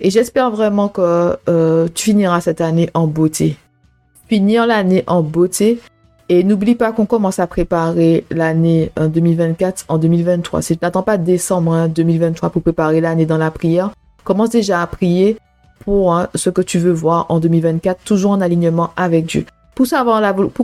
Et 0.00 0.10
j'espère 0.10 0.50
vraiment 0.50 0.88
que 0.88 1.36
euh, 1.48 1.88
tu 1.94 2.04
finiras 2.04 2.40
cette 2.40 2.60
année 2.60 2.90
en 2.94 3.06
beauté. 3.06 3.56
Finir 4.28 4.66
l'année 4.66 5.04
en 5.06 5.22
beauté, 5.22 5.80
et 6.28 6.42
n'oublie 6.42 6.74
pas 6.74 6.92
qu'on 6.92 7.06
commence 7.06 7.38
à 7.38 7.46
préparer 7.46 8.24
l'année 8.30 8.90
2024 8.96 9.82
euh, 9.90 9.94
en 9.94 9.98
2023. 9.98 10.62
Si 10.62 10.76
tu 10.76 10.84
n'attends 10.84 11.02
pas 11.02 11.18
décembre 11.18 11.88
2023 11.88 12.46
hein, 12.46 12.50
pour 12.50 12.62
préparer 12.62 13.00
l'année 13.00 13.26
dans 13.26 13.36
la 13.36 13.50
prière, 13.50 13.90
commence 14.24 14.50
déjà 14.50 14.80
à 14.80 14.86
prier 14.86 15.36
pour 15.80 16.14
hein, 16.14 16.28
ce 16.34 16.48
que 16.48 16.62
tu 16.62 16.78
veux 16.78 16.92
voir 16.92 17.26
en 17.28 17.40
2024, 17.40 18.02
toujours 18.04 18.30
en 18.30 18.40
alignement 18.40 18.90
avec 18.96 19.26
Dieu. 19.26 19.44
Pour, 19.74 19.86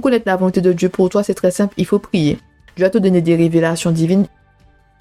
connaître 0.01 0.25
la 0.27 0.37
volonté 0.37 0.61
de 0.61 0.73
Dieu 0.73 0.89
pour 0.89 1.11
toi, 1.11 1.23
c'est 1.23 1.35
très 1.35 1.51
simple, 1.51 1.75
il 1.77 1.85
faut 1.85 1.99
prier. 1.99 2.39
Dieu 2.77 2.87
va 2.87 2.91
te 2.91 2.99
donner 2.99 3.21
des 3.21 3.37
révélations 3.37 3.91
divines. 3.91 4.27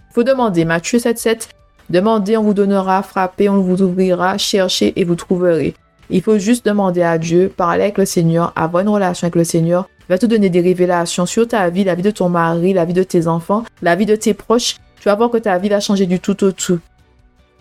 Il 0.09 0.13
faut 0.13 0.23
demander, 0.23 0.65
Matthieu 0.65 0.99
7,7, 0.99 1.49
demandez, 1.89 2.37
on 2.37 2.43
vous 2.43 2.53
donnera, 2.53 3.03
frappez, 3.03 3.49
on 3.49 3.61
vous 3.61 3.81
ouvrira, 3.81 4.37
cherchez 4.37 4.93
et 4.95 5.03
vous 5.03 5.15
trouverez. 5.15 5.73
Il 6.09 6.21
faut 6.21 6.37
juste 6.37 6.65
demander 6.65 7.01
à 7.01 7.17
Dieu, 7.17 7.51
parler 7.55 7.83
avec 7.83 7.97
le 7.97 8.05
Seigneur, 8.05 8.51
avoir 8.55 8.83
une 8.83 8.89
relation 8.89 9.25
avec 9.25 9.35
le 9.35 9.43
Seigneur 9.43 9.87
va 10.09 10.17
te 10.17 10.25
donner 10.25 10.49
des 10.49 10.61
révélations 10.61 11.25
sur 11.25 11.47
ta 11.47 11.69
vie, 11.69 11.83
la 11.83 11.95
vie 11.95 12.01
de 12.01 12.11
ton 12.11 12.29
mari, 12.29 12.73
la 12.73 12.83
vie 12.83 12.93
de 12.93 13.03
tes 13.03 13.27
enfants, 13.27 13.63
la 13.81 13.95
vie 13.95 14.07
de 14.07 14.15
tes 14.15 14.33
proches. 14.33 14.77
Tu 14.99 15.05
vas 15.05 15.15
voir 15.15 15.29
que 15.29 15.37
ta 15.37 15.57
vie 15.59 15.69
va 15.69 15.79
changer 15.79 16.07
du 16.07 16.19
tout 16.19 16.43
au 16.43 16.51
tout. 16.51 16.79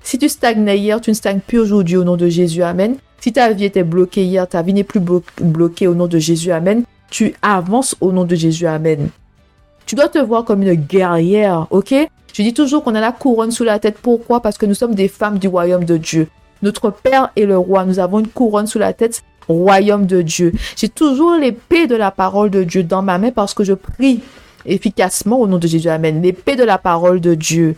Si 0.03 0.19
tu 0.19 0.29
stagnais 0.29 0.79
hier, 0.79 1.01
tu 1.01 1.11
ne 1.11 1.15
stagnes 1.15 1.41
plus 1.47 1.59
aujourd'hui 1.59 1.97
au 1.97 2.05
nom 2.05 2.17
de 2.17 2.29
Jésus. 2.29 2.63
Amen. 2.63 2.97
Si 3.21 3.33
ta 3.33 3.53
vie 3.53 3.67
était 3.67 3.85
bloquée 3.85 4.25
hier, 4.25 4.49
ta 4.49 4.63
vie 4.63 4.73
n'est 4.73 4.85
plus 4.85 5.01
bloquée 5.41 5.87
au 5.87 5.95
nom 5.95 6.07
de 6.07 6.19
Jésus. 6.19 6.51
Amen. 6.51 6.85
Tu 7.11 7.35
avances 7.43 7.95
au 8.01 8.13
nom 8.13 8.25
de 8.25 8.35
Jésus. 8.35 8.67
Amen. 8.67 9.11
Tu 9.89 9.95
dois 9.95 10.09
te 10.09 10.19
voir 10.19 10.45
comme 10.45 10.63
une 10.63 10.75
guerrière, 10.75 11.67
ok? 11.71 11.95
Je 12.35 12.43
dis 12.43 12.53
toujours 12.53 12.85
qu'on 12.85 12.95
a 12.95 13.01
la 13.01 13.11
couronne 13.11 13.51
sous 13.51 13.65
la 13.65 13.79
tête. 13.79 13.97
Pourquoi? 13.97 14.43
Parce 14.43 14.59
que 14.59 14.67
nous 14.67 14.75
sommes 14.75 14.95
des 14.95 15.09
femmes 15.09 15.39
du 15.39 15.49
royaume 15.49 15.87
de 15.87 15.97
Dieu. 15.97 16.29
Notre 16.61 16.91
Père 16.91 17.31
est 17.37 17.47
le 17.47 17.57
roi. 17.57 17.87
Nous 17.87 17.99
avons 17.99 18.19
une 18.19 18.29
couronne 18.29 18.67
sous 18.67 18.79
la 18.79 18.93
tête 18.93 19.23
royaume 19.49 20.05
de 20.05 20.21
Dieu. 20.21 20.53
J'ai 20.77 20.91
toujours 20.91 21.37
l'épée 21.37 21.87
de 21.87 21.97
la 21.97 22.11
parole 22.11 22.51
de 22.51 22.65
Dieu 22.65 22.83
dans 22.83 23.01
ma 23.01 23.17
main 23.17 23.31
parce 23.31 23.55
que 23.55 23.65
je 23.65 23.73
prie 23.73 24.21
efficacement 24.67 25.41
au 25.41 25.47
nom 25.47 25.57
de 25.57 25.67
Jésus. 25.67 25.89
Amen. 25.89 26.21
L'épée 26.21 26.55
de 26.55 26.65
la 26.65 26.77
parole 26.77 27.23
de 27.23 27.35
Dieu. 27.35 27.75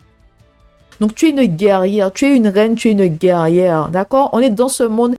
Donc 0.98 1.14
tu 1.14 1.26
es 1.26 1.30
une 1.30 1.44
guerrière, 1.44 2.10
tu 2.12 2.26
es 2.26 2.34
une 2.34 2.48
reine, 2.48 2.74
tu 2.74 2.88
es 2.88 2.92
une 2.92 3.06
guerrière. 3.06 3.88
D'accord? 3.88 4.30
On 4.32 4.40
est 4.40 4.50
dans 4.50 4.68
ce 4.68 4.82
monde, 4.82 5.14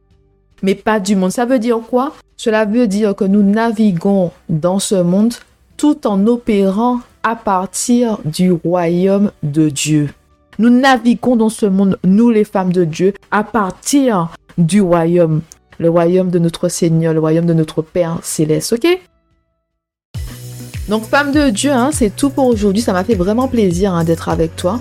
mais 0.61 0.75
pas 0.75 0.99
du 0.99 1.15
monde. 1.15 1.31
Ça 1.31 1.45
veut 1.45 1.57
dire 1.57 1.79
quoi? 1.89 2.11
Cela 2.35 2.65
veut 2.65 2.87
dire 2.87 3.15
que 3.15 3.23
nous 3.23 3.43
naviguons 3.43 4.31
dans 4.49 4.79
ce 4.79 4.95
monde 4.95 5.35
tout 5.81 6.05
en 6.05 6.27
opérant 6.27 6.99
à 7.23 7.35
partir 7.35 8.19
du 8.23 8.51
royaume 8.51 9.31
de 9.41 9.67
Dieu. 9.69 10.11
Nous 10.59 10.69
naviguons 10.69 11.35
dans 11.35 11.49
ce 11.49 11.65
monde, 11.65 11.97
nous 12.03 12.29
les 12.29 12.43
femmes 12.43 12.71
de 12.71 12.85
Dieu, 12.85 13.15
à 13.31 13.43
partir 13.43 14.29
du 14.59 14.79
royaume 14.79 15.41
le 15.79 15.89
royaume 15.89 16.29
de 16.29 16.37
notre 16.37 16.69
Seigneur, 16.69 17.15
le 17.15 17.19
royaume 17.19 17.47
de 17.47 17.55
notre 17.55 17.81
Père 17.81 18.19
céleste, 18.21 18.73
ok? 18.73 18.85
Donc 20.87 21.01
femme 21.01 21.31
de 21.31 21.49
Dieu, 21.49 21.71
hein, 21.71 21.89
c'est 21.91 22.15
tout 22.15 22.29
pour 22.29 22.45
aujourd'hui. 22.45 22.83
Ça 22.83 22.93
m'a 22.93 23.03
fait 23.03 23.15
vraiment 23.15 23.47
plaisir 23.47 23.91
hein, 23.95 24.03
d'être 24.03 24.29
avec 24.29 24.55
toi. 24.55 24.79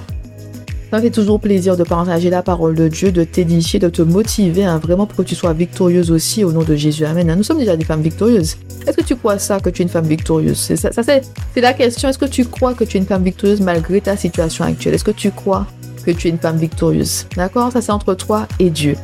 Ça 0.91 1.01
fait 1.01 1.11
toujours 1.11 1.39
plaisir 1.39 1.77
de 1.77 1.85
partager 1.85 2.31
la 2.31 2.43
parole 2.43 2.75
de 2.75 2.89
Dieu, 2.89 3.13
de 3.13 3.23
t'édifier, 3.23 3.79
de 3.79 3.89
te 3.89 4.03
motiver 4.03 4.65
hein, 4.65 4.79
vraiment 4.79 5.07
pour 5.07 5.19
que 5.19 5.23
tu 5.23 5.37
sois 5.37 5.53
victorieuse 5.53 6.11
aussi 6.11 6.43
au 6.43 6.51
nom 6.51 6.65
de 6.65 6.75
Jésus. 6.75 7.05
Amen. 7.05 7.33
Nous 7.37 7.45
sommes 7.45 7.59
déjà 7.59 7.77
des 7.77 7.85
femmes 7.85 8.03
victorieuses. 8.03 8.57
Est-ce 8.87 8.97
que 8.97 9.05
tu 9.05 9.15
crois 9.15 9.39
ça, 9.39 9.61
que 9.61 9.71
tu 9.71 9.83
es 9.83 9.85
une 9.85 9.91
femme 9.91 10.07
victorieuse? 10.07 10.59
Ça 10.75 10.91
c'est 11.03 11.61
la 11.61 11.73
question. 11.75 12.09
Est-ce 12.09 12.19
que 12.19 12.25
tu 12.25 12.45
crois 12.45 12.75
que 12.75 12.83
tu 12.83 12.97
es 12.97 13.01
une 13.01 13.07
femme 13.07 13.23
victorieuse 13.23 13.61
malgré 13.61 14.01
ta 14.01 14.17
situation 14.17 14.65
actuelle? 14.65 14.95
Est-ce 14.95 15.05
que 15.05 15.11
tu 15.13 15.31
crois 15.31 15.67
que 16.05 16.11
tu 16.11 16.27
es 16.27 16.31
une 16.31 16.39
femme 16.39 16.57
victorieuse? 16.57 17.27
D'accord? 17.37 17.71
Ça 17.71 17.81
c'est 17.81 17.93
entre 17.93 18.15
toi 18.15 18.49
et 18.59 18.71
Dieu. 18.71 18.97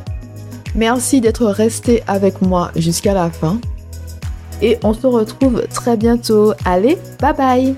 Merci 0.75 1.21
d'être 1.21 1.45
resté 1.45 2.03
avec 2.07 2.41
moi 2.41 2.71
jusqu'à 2.75 3.13
la 3.13 3.29
fin. 3.29 3.59
Et 4.61 4.77
on 4.83 4.93
se 4.93 5.07
retrouve 5.07 5.63
très 5.73 5.95
bientôt. 5.95 6.53
Allez, 6.65 6.97
bye 7.21 7.33
bye 7.33 7.75